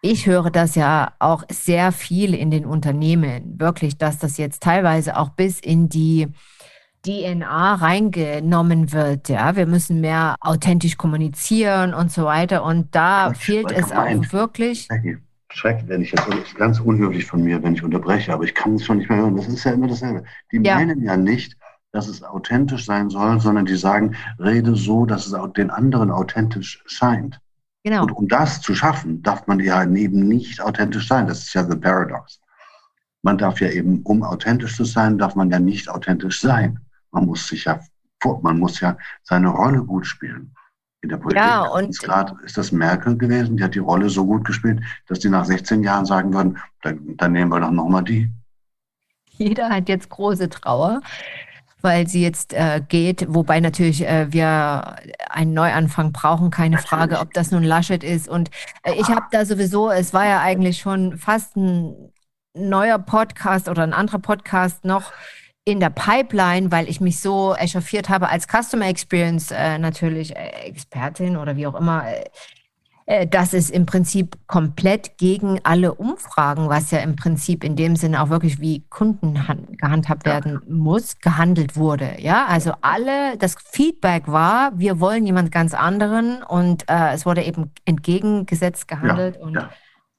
ich 0.00 0.26
höre 0.26 0.50
das 0.50 0.76
ja 0.76 1.12
auch 1.18 1.42
sehr 1.50 1.90
viel 1.90 2.34
in 2.34 2.52
den 2.52 2.66
Unternehmen, 2.66 3.58
wirklich, 3.58 3.98
dass 3.98 4.18
das 4.18 4.36
jetzt 4.36 4.62
teilweise 4.62 5.16
auch 5.16 5.30
bis 5.30 5.58
in 5.58 5.88
die 5.88 6.28
DNA 7.08 7.74
reingenommen 7.76 8.92
wird. 8.92 9.30
Ja, 9.30 9.56
wir 9.56 9.66
müssen 9.66 10.02
mehr 10.02 10.36
authentisch 10.40 10.98
kommunizieren 10.98 11.94
und 11.94 12.12
so 12.12 12.24
weiter. 12.24 12.62
Und 12.64 12.94
da 12.94 13.28
Ach, 13.28 13.36
fehlt 13.36 13.72
es 13.72 13.88
gemeint. 13.88 14.26
auch 14.26 14.32
wirklich. 14.32 14.88
Schreck, 15.50 15.84
wenn 15.86 16.02
ich 16.02 16.12
jetzt, 16.12 16.28
das 16.28 16.36
ist 16.40 16.56
ganz 16.56 16.78
unhöflich 16.78 17.24
von 17.24 17.42
mir, 17.42 17.62
wenn 17.62 17.72
ich 17.72 17.82
unterbreche, 17.82 18.34
aber 18.34 18.44
ich 18.44 18.54
kann 18.54 18.74
es 18.74 18.84
schon 18.84 18.98
nicht 18.98 19.08
mehr 19.08 19.18
hören. 19.20 19.36
Das 19.36 19.48
ist 19.48 19.64
ja 19.64 19.72
immer 19.72 19.88
dasselbe. 19.88 20.24
Die 20.52 20.58
ja. 20.58 20.74
meinen 20.74 21.02
ja 21.02 21.16
nicht, 21.16 21.56
dass 21.92 22.08
es 22.08 22.22
authentisch 22.22 22.84
sein 22.84 23.08
soll, 23.08 23.40
sondern 23.40 23.64
die 23.64 23.76
sagen, 23.76 24.14
rede 24.38 24.76
so, 24.76 25.06
dass 25.06 25.26
es 25.26 25.32
auch 25.32 25.48
den 25.48 25.70
anderen 25.70 26.10
authentisch 26.10 26.82
scheint. 26.84 27.40
Genau. 27.84 28.02
Und 28.02 28.12
um 28.12 28.28
das 28.28 28.60
zu 28.60 28.74
schaffen, 28.74 29.22
darf 29.22 29.46
man 29.46 29.60
ja 29.60 29.82
eben 29.84 30.28
nicht 30.28 30.60
authentisch 30.60 31.08
sein. 31.08 31.26
Das 31.26 31.38
ist 31.38 31.54
ja 31.54 31.64
the 31.64 31.78
paradox. 31.78 32.38
Man 33.22 33.38
darf 33.38 33.62
ja 33.62 33.70
eben, 33.70 34.02
um 34.02 34.22
authentisch 34.22 34.76
zu 34.76 34.84
sein, 34.84 35.16
darf 35.16 35.34
man 35.34 35.50
ja 35.50 35.58
nicht 35.58 35.88
authentisch 35.88 36.42
sein. 36.42 36.78
Man 37.10 37.26
muss 37.26 37.48
sich 37.48 37.64
ja, 37.64 37.80
man 38.42 38.58
muss 38.58 38.80
ja 38.80 38.96
seine 39.22 39.48
Rolle 39.48 39.82
gut 39.82 40.06
spielen. 40.06 40.54
In 41.00 41.10
der 41.10 41.16
Politik 41.18 41.42
ja, 41.42 41.62
und 41.62 41.96
grad 42.00 42.34
ist 42.42 42.58
das 42.58 42.72
Merkel 42.72 43.16
gewesen, 43.16 43.56
die 43.56 43.62
hat 43.62 43.74
die 43.74 43.78
Rolle 43.78 44.10
so 44.10 44.26
gut 44.26 44.44
gespielt, 44.44 44.82
dass 45.06 45.20
die 45.20 45.28
nach 45.28 45.44
16 45.44 45.84
Jahren 45.84 46.04
sagen 46.04 46.34
würden, 46.34 46.58
dann, 46.82 47.16
dann 47.16 47.32
nehmen 47.32 47.52
wir 47.52 47.60
doch 47.60 47.70
nochmal 47.70 48.02
die. 48.02 48.32
Jeder 49.30 49.68
hat 49.68 49.88
jetzt 49.88 50.08
große 50.08 50.48
Trauer. 50.48 51.00
weil 51.80 52.08
sie 52.08 52.22
jetzt 52.22 52.52
äh, 52.54 52.82
geht, 52.88 53.26
wobei 53.28 53.60
natürlich 53.60 54.04
äh, 54.04 54.32
wir 54.32 54.96
einen 55.30 55.54
Neuanfang 55.54 56.10
brauchen, 56.10 56.50
keine 56.50 56.76
natürlich. 56.76 56.90
Frage, 56.90 57.20
ob 57.20 57.32
das 57.34 57.52
nun 57.52 57.62
Laschet 57.62 58.02
ist. 58.02 58.28
Und 58.28 58.50
äh, 58.82 58.94
ich 58.94 59.08
habe 59.08 59.26
da 59.30 59.44
sowieso, 59.44 59.90
es 59.90 60.12
war 60.12 60.26
ja 60.26 60.40
eigentlich 60.40 60.78
schon 60.78 61.18
fast 61.18 61.56
ein 61.56 62.12
neuer 62.54 62.98
Podcast 62.98 63.68
oder 63.68 63.84
ein 63.84 63.92
anderer 63.92 64.18
Podcast 64.18 64.84
noch 64.84 65.12
in 65.68 65.80
der 65.80 65.90
Pipeline, 65.90 66.72
weil 66.72 66.88
ich 66.88 67.00
mich 67.02 67.20
so 67.20 67.54
echauffiert 67.54 68.08
habe 68.08 68.30
als 68.30 68.46
Customer 68.46 68.86
Experience 68.88 69.50
äh, 69.50 69.78
natürlich 69.78 70.34
äh, 70.34 70.48
Expertin 70.64 71.36
oder 71.36 71.56
wie 71.56 71.66
auch 71.66 71.74
immer. 71.74 72.08
Äh, 72.08 72.24
äh, 73.04 73.26
dass 73.26 73.52
es 73.54 73.68
im 73.68 73.84
Prinzip 73.84 74.36
komplett 74.46 75.18
gegen 75.18 75.60
alle 75.64 75.94
Umfragen, 75.94 76.68
was 76.68 76.90
ja 76.90 76.98
im 76.98 77.16
Prinzip 77.16 77.64
in 77.64 77.74
dem 77.74 77.96
Sinne 77.96 78.22
auch 78.22 78.28
wirklich 78.28 78.60
wie 78.60 78.84
Kunden 78.88 79.38
gehandhabt 79.78 80.26
werden 80.26 80.60
muss, 80.68 81.18
gehandelt 81.18 81.76
wurde. 81.76 82.16
Ja, 82.18 82.46
also 82.46 82.72
alle, 82.82 83.38
das 83.38 83.56
Feedback 83.70 84.28
war, 84.28 84.78
wir 84.78 85.00
wollen 85.00 85.24
jemand 85.24 85.52
ganz 85.52 85.72
anderen 85.72 86.42
und 86.42 86.84
äh, 86.90 87.14
es 87.14 87.24
wurde 87.24 87.42
eben 87.44 87.70
entgegengesetzt 87.86 88.88
gehandelt. 88.88 89.36
Ja, 89.36 89.42
und 89.42 89.54
ja. 89.54 89.70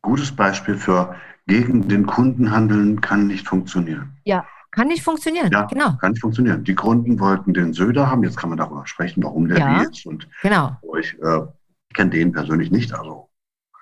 Gutes 0.01 0.31
Beispiel 0.31 0.75
für 0.75 1.15
gegen 1.45 1.87
den 1.87 2.05
Kunden 2.05 2.51
handeln 2.51 3.01
kann 3.01 3.27
nicht 3.27 3.47
funktionieren. 3.47 4.17
Ja, 4.23 4.45
kann 4.71 4.87
nicht 4.87 5.03
funktionieren, 5.03 5.51
ja, 5.51 5.65
genau. 5.65 5.97
Kann 5.97 6.11
nicht 6.11 6.21
funktionieren. 6.21 6.63
Die 6.63 6.75
Kunden 6.75 7.19
wollten 7.19 7.53
den 7.53 7.73
Söder 7.73 8.09
haben, 8.09 8.23
jetzt 8.23 8.37
kann 8.37 8.49
man 8.49 8.57
darüber 8.57 8.85
sprechen, 8.85 9.23
warum 9.23 9.47
der 9.47 9.57
ja, 9.57 9.81
ist. 9.81 10.05
Und 10.05 10.27
genau. 10.41 10.77
euch 10.83 11.17
äh, 11.21 11.41
ich 11.89 11.95
kenne 11.95 12.11
den 12.11 12.31
persönlich 12.31 12.71
nicht, 12.71 12.93
also 12.93 13.29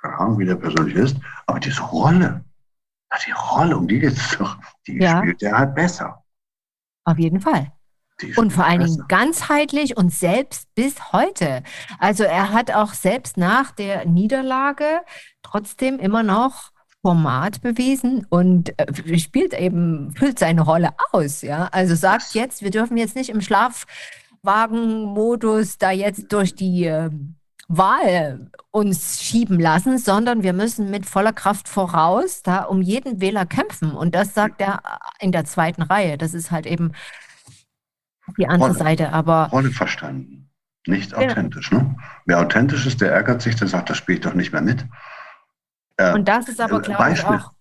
keine 0.01 0.17
Ahnung, 0.17 0.39
wie 0.39 0.45
der 0.45 0.55
persönlich 0.55 0.95
ist, 0.95 1.17
aber 1.45 1.59
diese 1.59 1.81
Rolle, 1.81 2.43
die 3.25 3.31
Rolle, 3.31 3.77
um 3.77 3.87
die 3.87 3.99
geht 3.99 4.13
es 4.13 4.37
doch, 4.37 4.57
die 4.85 4.97
ja. 4.97 5.19
spielt 5.19 5.41
er 5.43 5.57
halt 5.57 5.75
besser. 5.75 6.23
Auf 7.03 7.19
jeden 7.19 7.41
Fall. 7.41 7.71
Und 8.35 8.51
vor 8.51 8.65
allen 8.65 8.83
Dingen 8.83 9.05
ganzheitlich 9.07 9.95
und 9.95 10.11
selbst 10.11 10.73
bis 10.73 11.11
heute. 11.11 11.61
Also 11.99 12.23
er 12.23 12.51
hat 12.51 12.71
auch 12.71 12.93
selbst 12.93 13.37
nach 13.37 13.71
der 13.71 14.05
Niederlage 14.05 15.01
trotzdem 15.43 15.99
immer 15.99 16.23
noch 16.23 16.71
Format 17.01 17.61
bewiesen 17.61 18.25
und 18.29 18.77
äh, 18.79 19.17
spielt 19.17 19.53
eben, 19.53 20.11
füllt 20.11 20.39
seine 20.39 20.61
Rolle 20.61 20.91
aus. 21.11 21.41
Ja? 21.41 21.69
Also 21.71 21.95
sagt 21.95 22.33
jetzt, 22.33 22.61
wir 22.61 22.71
dürfen 22.71 22.97
jetzt 22.97 23.15
nicht 23.15 23.29
im 23.29 23.41
Schlafwagenmodus 23.41 25.77
da 25.77 25.91
jetzt 25.91 26.33
durch 26.33 26.55
die 26.55 26.85
ähm, 26.85 27.35
Wahl 27.67 28.49
uns 28.71 29.21
schieben 29.21 29.59
lassen, 29.59 29.97
sondern 29.97 30.41
wir 30.41 30.53
müssen 30.53 30.89
mit 30.89 31.05
voller 31.05 31.33
Kraft 31.33 31.67
voraus 31.67 32.41
da 32.41 32.63
um 32.63 32.81
jeden 32.81 33.21
Wähler 33.21 33.45
kämpfen. 33.45 33.91
Und 33.91 34.15
das 34.15 34.33
sagt 34.33 34.61
er 34.61 34.81
in 35.19 35.31
der 35.31 35.45
zweiten 35.45 35.81
Reihe. 35.81 36.17
Das 36.17 36.33
ist 36.33 36.51
halt 36.51 36.65
eben 36.65 36.93
die 38.37 38.47
andere 38.47 38.69
Rolle, 38.69 38.79
Seite. 38.79 39.13
Aber 39.13 39.49
Rolle 39.51 39.71
verstanden. 39.71 40.49
Nicht 40.85 41.13
authentisch. 41.13 41.71
Ja. 41.71 41.79
Ne? 41.79 41.95
Wer 42.25 42.39
authentisch 42.39 42.85
ist, 42.85 43.01
der 43.01 43.11
ärgert 43.11 43.41
sich, 43.41 43.55
der 43.55 43.67
sagt, 43.67 43.89
das 43.89 43.97
spiele 43.97 44.19
ich 44.19 44.23
doch 44.23 44.33
nicht 44.33 44.53
mehr 44.53 44.61
mit. 44.61 44.85
Äh, 45.97 46.13
und 46.13 46.27
das 46.27 46.47
ist 46.47 46.61
aber, 46.61 46.81
glaube 46.81 47.13
ich, 47.13 47.25
auch 47.25 47.51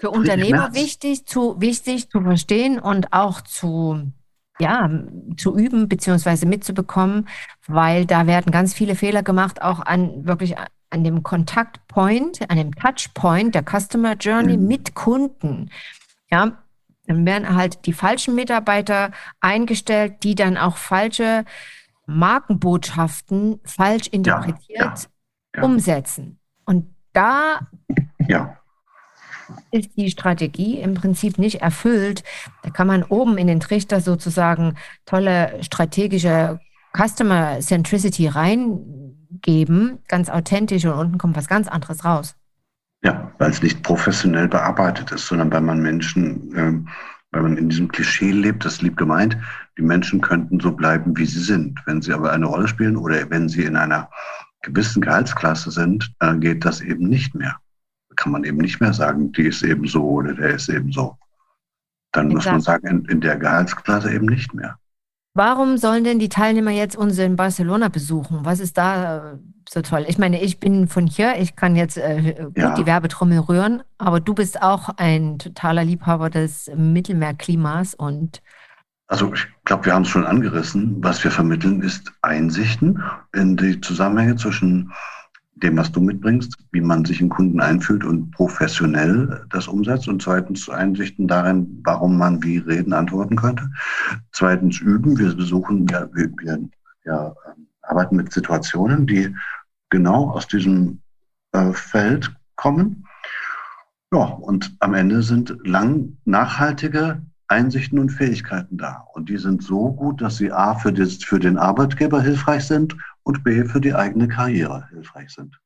für 0.00 0.10
Unternehmer 0.10 0.74
wichtig 0.74 1.26
zu, 1.26 1.60
wichtig 1.60 2.08
zu 2.10 2.20
verstehen 2.20 2.78
und 2.78 3.12
auch 3.12 3.40
zu 3.40 4.12
ja, 4.60 4.90
zu 5.36 5.56
üben 5.56 5.88
beziehungsweise 5.88 6.44
mitzubekommen, 6.44 7.28
weil 7.68 8.06
da 8.06 8.26
werden 8.26 8.50
ganz 8.50 8.74
viele 8.74 8.96
Fehler 8.96 9.22
gemacht, 9.22 9.62
auch 9.62 9.78
an 9.80 10.26
wirklich 10.26 10.56
an 10.90 11.04
dem 11.04 11.22
Kontaktpoint, 11.22 12.40
an 12.50 12.56
dem 12.56 12.74
Touchpoint 12.74 13.54
der 13.54 13.62
Customer 13.62 14.14
Journey 14.14 14.56
mhm. 14.56 14.66
mit 14.66 14.94
Kunden. 14.94 15.70
Ja, 16.30 16.58
dann 17.06 17.24
werden 17.24 17.54
halt 17.54 17.86
die 17.86 17.92
falschen 17.92 18.34
Mitarbeiter 18.34 19.12
eingestellt, 19.40 20.22
die 20.22 20.34
dann 20.34 20.56
auch 20.56 20.76
falsche 20.76 21.44
Markenbotschaften 22.06 23.60
falsch 23.64 24.08
interpretiert 24.08 24.78
ja, 24.78 24.94
ja, 24.94 24.94
ja. 25.56 25.62
umsetzen. 25.62 26.38
Und 26.64 26.94
da 27.12 27.60
ja 28.28 28.58
ist 29.70 29.96
die 29.96 30.10
Strategie 30.10 30.80
im 30.80 30.94
Prinzip 30.94 31.38
nicht 31.38 31.62
erfüllt, 31.62 32.22
da 32.62 32.70
kann 32.70 32.86
man 32.86 33.02
oben 33.02 33.38
in 33.38 33.46
den 33.46 33.60
Trichter 33.60 34.00
sozusagen 34.00 34.74
tolle 35.06 35.58
strategische 35.62 36.60
Customer 36.96 37.60
Centricity 37.60 38.28
reingeben, 38.28 39.98
ganz 40.08 40.28
authentisch 40.30 40.84
und 40.84 40.92
unten 40.92 41.18
kommt 41.18 41.36
was 41.36 41.48
ganz 41.48 41.68
anderes 41.68 42.04
raus. 42.04 42.34
Ja, 43.02 43.32
weil 43.38 43.50
es 43.50 43.62
nicht 43.62 43.82
professionell 43.82 44.48
bearbeitet 44.48 45.12
ist, 45.12 45.26
sondern 45.26 45.52
weil 45.52 45.60
man 45.60 45.80
Menschen, 45.80 46.54
äh, 46.56 46.90
weil 47.30 47.42
man 47.42 47.56
in 47.56 47.68
diesem 47.68 47.88
Klischee 47.88 48.32
lebt, 48.32 48.64
das 48.64 48.82
lieb 48.82 48.96
gemeint, 48.96 49.36
die 49.76 49.82
Menschen 49.82 50.20
könnten 50.20 50.58
so 50.58 50.72
bleiben, 50.72 51.16
wie 51.16 51.26
sie 51.26 51.40
sind. 51.40 51.80
Wenn 51.86 52.02
sie 52.02 52.12
aber 52.12 52.32
eine 52.32 52.46
Rolle 52.46 52.66
spielen 52.66 52.96
oder 52.96 53.30
wenn 53.30 53.48
sie 53.48 53.62
in 53.62 53.76
einer 53.76 54.10
gewissen 54.62 55.02
Gehaltsklasse 55.02 55.70
sind, 55.70 56.12
äh, 56.20 56.36
geht 56.36 56.64
das 56.64 56.80
eben 56.80 57.08
nicht 57.08 57.34
mehr 57.34 57.58
kann 58.18 58.32
man 58.32 58.44
eben 58.44 58.58
nicht 58.58 58.80
mehr 58.80 58.92
sagen, 58.92 59.32
die 59.32 59.46
ist 59.46 59.62
eben 59.62 59.86
so 59.86 60.04
oder 60.04 60.34
der 60.34 60.50
ist 60.50 60.68
eben 60.68 60.92
so. 60.92 61.16
Dann 62.12 62.30
Exakt. 62.30 62.34
muss 62.34 62.52
man 62.52 62.60
sagen, 62.60 62.86
in, 62.86 63.04
in, 63.06 63.20
der 63.20 63.36
Gehaltsklasse 63.36 64.12
eben 64.12 64.26
nicht 64.26 64.52
mehr. 64.52 64.76
Warum 65.34 65.78
sollen 65.78 66.04
denn 66.04 66.18
die 66.18 66.28
Teilnehmer 66.28 66.72
jetzt 66.72 66.96
uns 66.96 67.16
in 67.18 67.36
Barcelona 67.36 67.88
besuchen? 67.88 68.40
Was 68.42 68.60
ist 68.60 68.76
da 68.76 69.32
äh, 69.34 69.38
so 69.68 69.82
toll? 69.82 70.04
Ich 70.08 70.18
meine, 70.18 70.42
ich 70.42 70.58
bin 70.58 70.88
von 70.88 71.06
hier, 71.06 71.36
ich 71.38 71.54
kann 71.54 71.76
jetzt 71.76 71.96
äh, 71.96 72.34
gut 72.46 72.58
ja. 72.58 72.74
die 72.74 72.86
Werbetrommel 72.86 73.38
rühren, 73.38 73.82
aber 73.98 74.20
du 74.20 74.34
bist 74.34 74.60
auch 74.60 74.88
ein 74.96 75.38
totaler 75.38 75.84
Liebhaber 75.84 76.28
des 76.28 76.70
Mittelmeerklimas 76.74 77.94
und 77.94 78.42
also 79.08 79.32
ich 79.32 79.46
glaube, 79.64 79.86
wir 79.86 79.94
haben 79.94 80.02
es 80.02 80.08
schon 80.08 80.26
angerissen. 80.26 81.02
Was 81.02 81.24
wir 81.24 81.30
vermitteln, 81.30 81.82
ist 81.82 82.12
Einsichten 82.22 83.02
in 83.34 83.56
die 83.56 83.80
Zusammenhänge 83.80 84.36
zwischen 84.36 84.92
dem, 85.56 85.76
was 85.76 85.90
du 85.90 86.00
mitbringst, 86.00 86.54
wie 86.72 86.82
man 86.82 87.04
sich 87.04 87.20
in 87.20 87.30
Kunden 87.30 87.60
einfühlt 87.60 88.04
und 88.04 88.30
professionell 88.30 89.44
das 89.50 89.66
umsetzt. 89.66 90.08
Und 90.08 90.22
zweitens 90.22 90.68
Einsichten 90.68 91.26
darin, 91.26 91.80
warum 91.84 92.18
man 92.18 92.42
wie 92.42 92.58
reden, 92.58 92.92
antworten 92.92 93.36
könnte. 93.36 93.68
Zweitens 94.32 94.78
üben. 94.80 95.18
Wir 95.18 95.34
besuchen, 95.34 95.88
wir, 95.88 96.10
wir, 96.12 96.30
wir 96.40 96.68
ja, 97.04 97.34
arbeiten 97.82 98.16
mit 98.16 98.32
Situationen, 98.32 99.06
die 99.06 99.34
genau 99.88 100.30
aus 100.30 100.46
diesem 100.46 101.00
äh, 101.52 101.72
Feld 101.72 102.34
kommen. 102.56 103.06
Ja, 104.12 104.24
und 104.24 104.76
am 104.80 104.94
Ende 104.94 105.22
sind 105.22 105.56
lang 105.64 106.18
nachhaltige 106.24 107.22
Einsichten 107.48 107.98
und 107.98 108.10
Fähigkeiten 108.10 108.76
da. 108.76 109.06
Und 109.14 109.28
die 109.28 109.38
sind 109.38 109.62
so 109.62 109.92
gut, 109.92 110.20
dass 110.20 110.36
sie 110.36 110.52
A 110.52 110.74
für, 110.74 110.92
das, 110.92 111.16
für 111.16 111.38
den 111.38 111.56
Arbeitgeber 111.56 112.20
hilfreich 112.20 112.66
sind 112.66 112.96
und 113.22 113.42
B 113.42 113.64
für 113.64 113.80
die 113.80 113.94
eigene 113.94 114.28
Karriere 114.28 114.86
hilfreich 114.90 115.30
sind. 115.30 115.58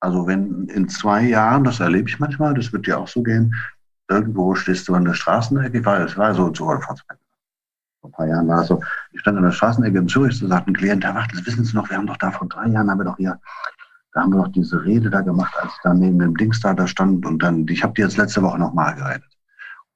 Also 0.00 0.26
wenn 0.26 0.66
in 0.68 0.88
zwei 0.88 1.22
Jahren, 1.22 1.64
das 1.64 1.80
erlebe 1.80 2.08
ich 2.08 2.18
manchmal, 2.18 2.54
das 2.54 2.72
wird 2.72 2.86
dir 2.86 2.98
auch 2.98 3.08
so 3.08 3.22
gehen, 3.22 3.54
irgendwo 4.08 4.54
stehst 4.54 4.88
du 4.88 4.94
an 4.94 5.04
der 5.04 5.14
Straßenecke, 5.14 5.78
ich 5.78 5.84
war, 5.84 6.00
es 6.00 6.16
war 6.16 6.34
so, 6.34 6.52
so 6.52 6.64
vor 6.64 6.96
ein 8.02 8.12
paar 8.12 8.26
Jahren 8.26 8.46
war 8.46 8.62
es 8.62 8.68
so, 8.68 8.80
ich 9.12 9.20
stand 9.20 9.38
an 9.38 9.44
der 9.44 9.52
Straßenecke 9.52 9.98
in 9.98 10.08
Zürich, 10.08 10.38
so 10.38 10.46
sagt 10.46 10.68
ein 10.68 10.74
Klient, 10.74 11.04
Herr 11.04 11.14
Wacht, 11.14 11.32
das 11.32 11.44
wissen 11.46 11.64
Sie 11.64 11.74
noch, 11.74 11.88
wir 11.88 11.96
haben 11.96 12.06
doch 12.06 12.18
da 12.18 12.30
vor 12.30 12.48
drei 12.48 12.68
Jahren, 12.68 12.90
haben 12.90 12.98
wir 13.00 13.04
doch 13.04 13.16
hier, 13.16 13.40
da 14.12 14.20
haben 14.20 14.32
wir 14.32 14.44
doch 14.44 14.52
diese 14.52 14.84
Rede 14.84 15.10
da 15.10 15.22
gemacht, 15.22 15.54
als 15.60 15.72
ich 15.72 15.80
da 15.82 15.94
neben 15.94 16.18
dem 16.18 16.36
Dings 16.36 16.60
da, 16.60 16.74
da 16.74 16.86
stand 16.86 17.26
und 17.26 17.42
dann, 17.42 17.66
ich 17.68 17.82
habe 17.82 17.94
die 17.94 18.02
jetzt 18.02 18.16
letzte 18.16 18.42
Woche 18.42 18.58
nochmal 18.58 18.94
geredet. 18.94 19.35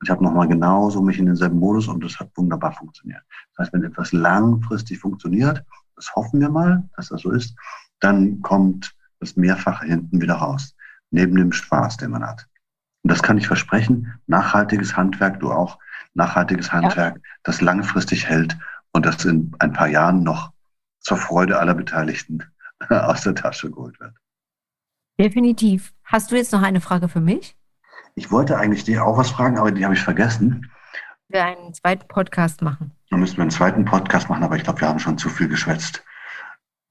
Und 0.01 0.07
ich 0.07 0.11
habe 0.11 0.25
nochmal 0.25 0.49
genauso 0.49 1.03
mich 1.03 1.19
in 1.19 1.27
denselben 1.27 1.59
Modus 1.59 1.87
und 1.87 2.03
das 2.03 2.19
hat 2.19 2.31
wunderbar 2.35 2.73
funktioniert. 2.73 3.23
Das 3.51 3.67
heißt, 3.67 3.73
wenn 3.75 3.85
etwas 3.85 4.13
langfristig 4.13 4.99
funktioniert, 4.99 5.63
das 5.95 6.15
hoffen 6.17 6.41
wir 6.41 6.49
mal, 6.49 6.89
dass 6.97 7.09
das 7.09 7.21
so 7.21 7.31
ist, 7.31 7.55
dann 8.01 8.41
kommt 8.41 8.95
das 9.21 9.37
Mehrfache 9.37 9.85
hinten 9.85 10.23
wieder 10.23 10.37
raus, 10.37 10.75
neben 11.11 11.37
dem 11.37 11.53
Spaß, 11.53 11.99
den 11.99 12.13
man 12.13 12.27
hat. 12.27 12.47
Und 13.03 13.13
das 13.13 13.23
kann 13.23 13.37
ich 13.37 13.47
versprechen, 13.47 14.15
nachhaltiges 14.27 14.97
Handwerk, 14.97 15.41
du 15.41 15.53
auch, 15.53 15.79
nachhaltiges 16.15 16.73
Handwerk, 16.73 17.17
ja. 17.17 17.23
das 17.43 17.61
langfristig 17.61 18.27
hält 18.27 18.57
und 18.93 19.05
das 19.05 19.25
in 19.27 19.55
ein 19.59 19.75
paar 19.75 19.89
Jahren 19.89 20.23
noch 20.23 20.53
zur 21.01 21.19
Freude 21.19 21.59
aller 21.59 21.75
Beteiligten 21.75 22.43
aus 22.89 23.23
der 23.23 23.35
Tasche 23.35 23.71
geholt 23.71 24.01
wird. 24.01 24.15
Definitiv. 25.19 25.93
Hast 26.05 26.31
du 26.31 26.37
jetzt 26.37 26.53
noch 26.53 26.63
eine 26.63 26.81
Frage 26.81 27.09
für 27.09 27.21
mich? 27.21 27.60
Ich 28.21 28.31
wollte 28.31 28.59
eigentlich 28.59 28.85
dir 28.85 29.03
auch 29.03 29.17
was 29.17 29.31
fragen, 29.31 29.59
aber 29.59 29.73
die 29.73 29.83
habe 29.83 29.95
ich 29.95 30.03
vergessen. 30.03 30.71
Wir 31.31 31.43
einen 31.43 31.73
zweiten 31.73 32.07
Podcast 32.07 32.61
machen. 32.61 32.91
Dann 33.09 33.21
müssen 33.21 33.39
wir 33.39 33.43
einen 33.43 33.51
zweiten 33.51 33.87
Podcast 33.87 34.29
machen, 34.29 34.43
aber 34.43 34.57
ich 34.57 34.63
glaube, 34.63 34.83
wir 34.83 34.89
haben 34.89 34.99
schon 34.99 35.17
zu 35.17 35.31
viel 35.31 35.49
geschwätzt. 35.49 36.05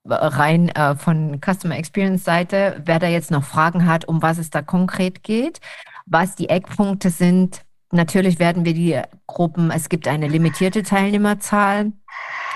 Rein 0.06 0.70
äh, 0.70 0.96
von 0.96 1.40
Customer 1.40 1.78
Experience 1.78 2.24
Seite, 2.24 2.82
wer 2.84 2.98
da 2.98 3.06
jetzt 3.06 3.30
noch 3.30 3.44
Fragen 3.44 3.86
hat, 3.86 4.06
um 4.06 4.24
was 4.24 4.40
es 4.40 4.50
da 4.50 4.64
konkret 4.64 5.22
geht, 5.22 5.62
was 6.08 6.36
die 6.36 6.50
Eckpunkte 6.50 7.12
sind. 7.12 7.62
Natürlich 7.92 8.40
werden 8.40 8.66
wir 8.66 8.74
die 8.74 9.00
Gruppen, 9.28 9.70
es 9.70 9.88
gibt 9.88 10.08
eine 10.08 10.28
limitierte 10.28 10.82
Teilnehmerzahl 10.82 11.92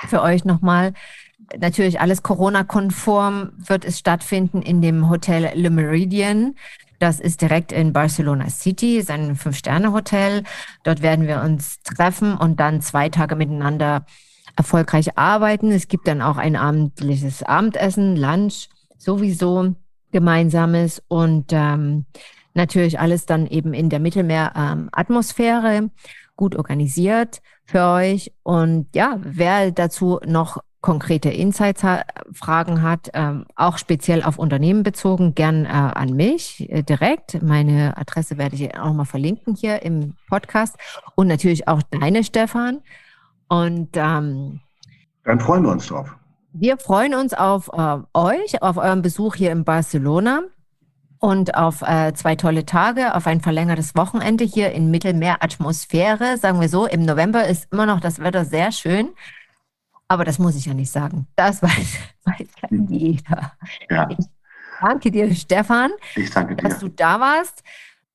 für 0.07 0.23
euch 0.23 0.45
nochmal. 0.45 0.93
Natürlich 1.59 2.01
alles 2.01 2.23
Corona-konform 2.23 3.51
wird 3.55 3.85
es 3.85 3.99
stattfinden 3.99 4.63
in 4.63 4.81
dem 4.81 5.11
Hotel 5.11 5.51
Le 5.53 5.69
Meridian. 5.69 6.55
Das 6.99 7.19
ist 7.19 7.41
direkt 7.41 7.71
in 7.71 7.93
Barcelona 7.93 8.49
City, 8.49 8.97
ist 8.97 9.11
ein 9.11 9.35
Fünf-Sterne-Hotel. 9.35 10.43
Dort 10.83 11.01
werden 11.01 11.27
wir 11.27 11.41
uns 11.41 11.81
treffen 11.83 12.35
und 12.37 12.59
dann 12.59 12.81
zwei 12.81 13.09
Tage 13.09 13.35
miteinander 13.35 14.05
erfolgreich 14.55 15.17
arbeiten. 15.17 15.71
Es 15.71 15.87
gibt 15.87 16.07
dann 16.07 16.21
auch 16.21 16.37
ein 16.37 16.55
abendliches 16.55 17.43
Abendessen, 17.43 18.15
Lunch 18.15 18.69
sowieso 18.97 19.75
gemeinsames 20.11 21.01
und 21.07 21.51
ähm, 21.51 22.05
natürlich 22.53 22.99
alles 22.99 23.25
dann 23.25 23.47
eben 23.47 23.73
in 23.73 23.89
der 23.89 23.99
Mittelmeer-Atmosphäre, 23.99 25.75
ähm, 25.75 25.91
gut 26.35 26.55
organisiert 26.55 27.41
für 27.65 27.85
euch. 27.87 28.31
Und 28.43 28.95
ja, 28.95 29.19
wer 29.21 29.71
dazu 29.71 30.19
noch 30.25 30.57
konkrete 30.83 31.29
Insights 31.29 31.81
ha 31.83 32.03
Fragen 32.33 32.81
hat, 32.83 33.09
ähm, 33.13 33.45
auch 33.55 33.77
speziell 33.77 34.21
auf 34.21 34.37
Unternehmen 34.37 34.83
bezogen, 34.83 35.33
gern 35.33 35.65
äh, 35.65 35.69
an 35.69 36.13
mich 36.13 36.69
äh, 36.69 36.83
direkt. 36.83 37.41
Meine 37.41 37.97
Adresse 37.97 38.37
werde 38.37 38.55
ich 38.55 38.77
auch 38.77 38.93
mal 38.93 39.05
verlinken 39.05 39.55
hier 39.55 39.81
im 39.81 40.13
Podcast 40.29 40.75
und 41.15 41.27
natürlich 41.27 41.67
auch 41.67 41.81
deine, 41.83 42.23
Stefan. 42.23 42.81
Und 43.47 43.89
ähm, 43.93 44.59
dann 45.23 45.39
freuen 45.39 45.63
wir 45.63 45.71
uns 45.71 45.87
drauf. 45.87 46.15
Wir 46.51 46.77
freuen 46.77 47.15
uns 47.15 47.33
auf 47.33 47.69
äh, 47.73 47.97
euch, 48.13 48.61
auf 48.61 48.77
euren 48.77 49.01
Besuch 49.01 49.35
hier 49.35 49.51
in 49.51 49.63
Barcelona 49.63 50.41
und 51.17 51.55
auf 51.55 51.81
äh, 51.81 52.13
zwei 52.13 52.35
tolle 52.35 52.65
Tage, 52.65 53.15
auf 53.15 53.25
ein 53.25 53.39
verlängertes 53.39 53.95
Wochenende 53.95 54.43
hier 54.43 54.73
in 54.73 54.91
Mittelmeeratmosphäre. 54.91 56.37
Sagen 56.37 56.59
wir 56.59 56.67
so, 56.67 56.85
im 56.85 57.05
November 57.05 57.47
ist 57.47 57.71
immer 57.71 57.85
noch 57.85 58.01
das 58.01 58.19
Wetter 58.19 58.43
sehr 58.43 58.73
schön. 58.73 59.11
Aber 60.13 60.25
das 60.25 60.37
muss 60.37 60.55
ich 60.55 60.67
ja 60.67 60.75
nicht 60.75 60.91
sagen. 60.91 61.25
Das 61.35 61.63
weiß, 61.63 61.97
weiß 62.25 62.47
ja 62.61 62.69
hm. 62.69 62.87
jeder. 62.87 63.53
Ja. 63.89 64.07
Ich 64.11 64.25
danke 64.79 65.09
dir, 65.09 65.33
Stefan, 65.33 65.89
ich 66.15 66.29
danke 66.29 66.55
dir. 66.55 66.69
dass 66.69 66.77
du 66.77 66.87
da 66.87 67.19
warst. 67.19 67.63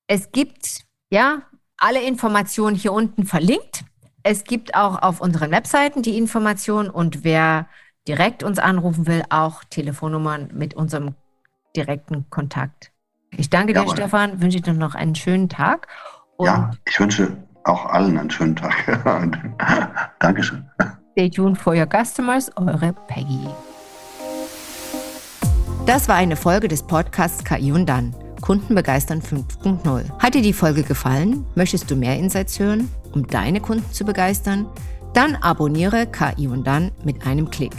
Es 0.07 0.31
gibt 0.31 0.85
ja 1.11 1.43
alle 1.77 2.01
Informationen 2.01 2.77
hier 2.77 2.93
unten 2.93 3.25
verlinkt. 3.25 3.85
Es 4.23 4.45
gibt 4.45 4.77
auch 4.77 5.03
auf 5.03 5.21
unseren 5.21 5.51
Webseiten 5.51 6.03
die 6.03 6.17
Informationen 6.17 6.89
und 6.89 7.25
wer 7.25 7.67
direkt 8.07 8.45
uns 8.45 8.61
anrufen 8.61 9.09
will, 9.09 9.25
auch 9.29 9.65
Telefonnummern 9.65 10.51
mit 10.55 10.75
unserem 10.75 11.17
direkten 11.75 12.31
Kontakt. 12.31 12.93
Ich 13.33 13.51
danke 13.51 13.75
Jawohl. 13.75 13.87
dir, 13.87 14.03
Stefan, 14.03 14.41
wünsche 14.41 14.61
dir 14.61 14.73
noch 14.73 14.95
einen 14.95 15.17
schönen 15.17 15.49
Tag. 15.49 15.89
ja, 16.39 16.71
ich 16.87 17.01
wünsche 17.01 17.37
auch 17.65 17.87
allen 17.87 18.17
einen 18.17 18.31
schönen 18.31 18.55
Tag. 18.55 20.15
Dankeschön. 20.21 20.68
Stay 21.19 21.29
tuned 21.29 21.59
for 21.59 21.75
your 21.75 21.89
customers, 21.89 22.49
eure 22.55 22.95
Peggy. 23.09 23.49
Das 25.85 26.07
war 26.07 26.15
eine 26.15 26.37
Folge 26.37 26.69
des 26.69 26.85
Podcasts 26.85 27.43
KI 27.43 27.73
und 27.73 27.87
dann. 27.87 28.15
Kunden 28.41 28.77
begeistern 28.77 29.21
5.0. 29.21 30.05
Hat 30.21 30.35
dir 30.35 30.43
die 30.43 30.53
Folge 30.53 30.85
gefallen? 30.85 31.45
Möchtest 31.57 31.91
du 31.91 31.97
mehr 31.97 32.17
Insights 32.17 32.61
hören, 32.61 32.89
um 33.11 33.27
deine 33.27 33.61
Kunden 33.61 33.93
zu 33.93 34.05
begeistern? 34.05 34.67
Dann 35.13 35.35
abonniere 35.35 36.07
KI 36.07 36.47
und 36.47 36.65
dann 36.65 36.93
mit 37.03 37.27
einem 37.27 37.51
Klick. 37.51 37.75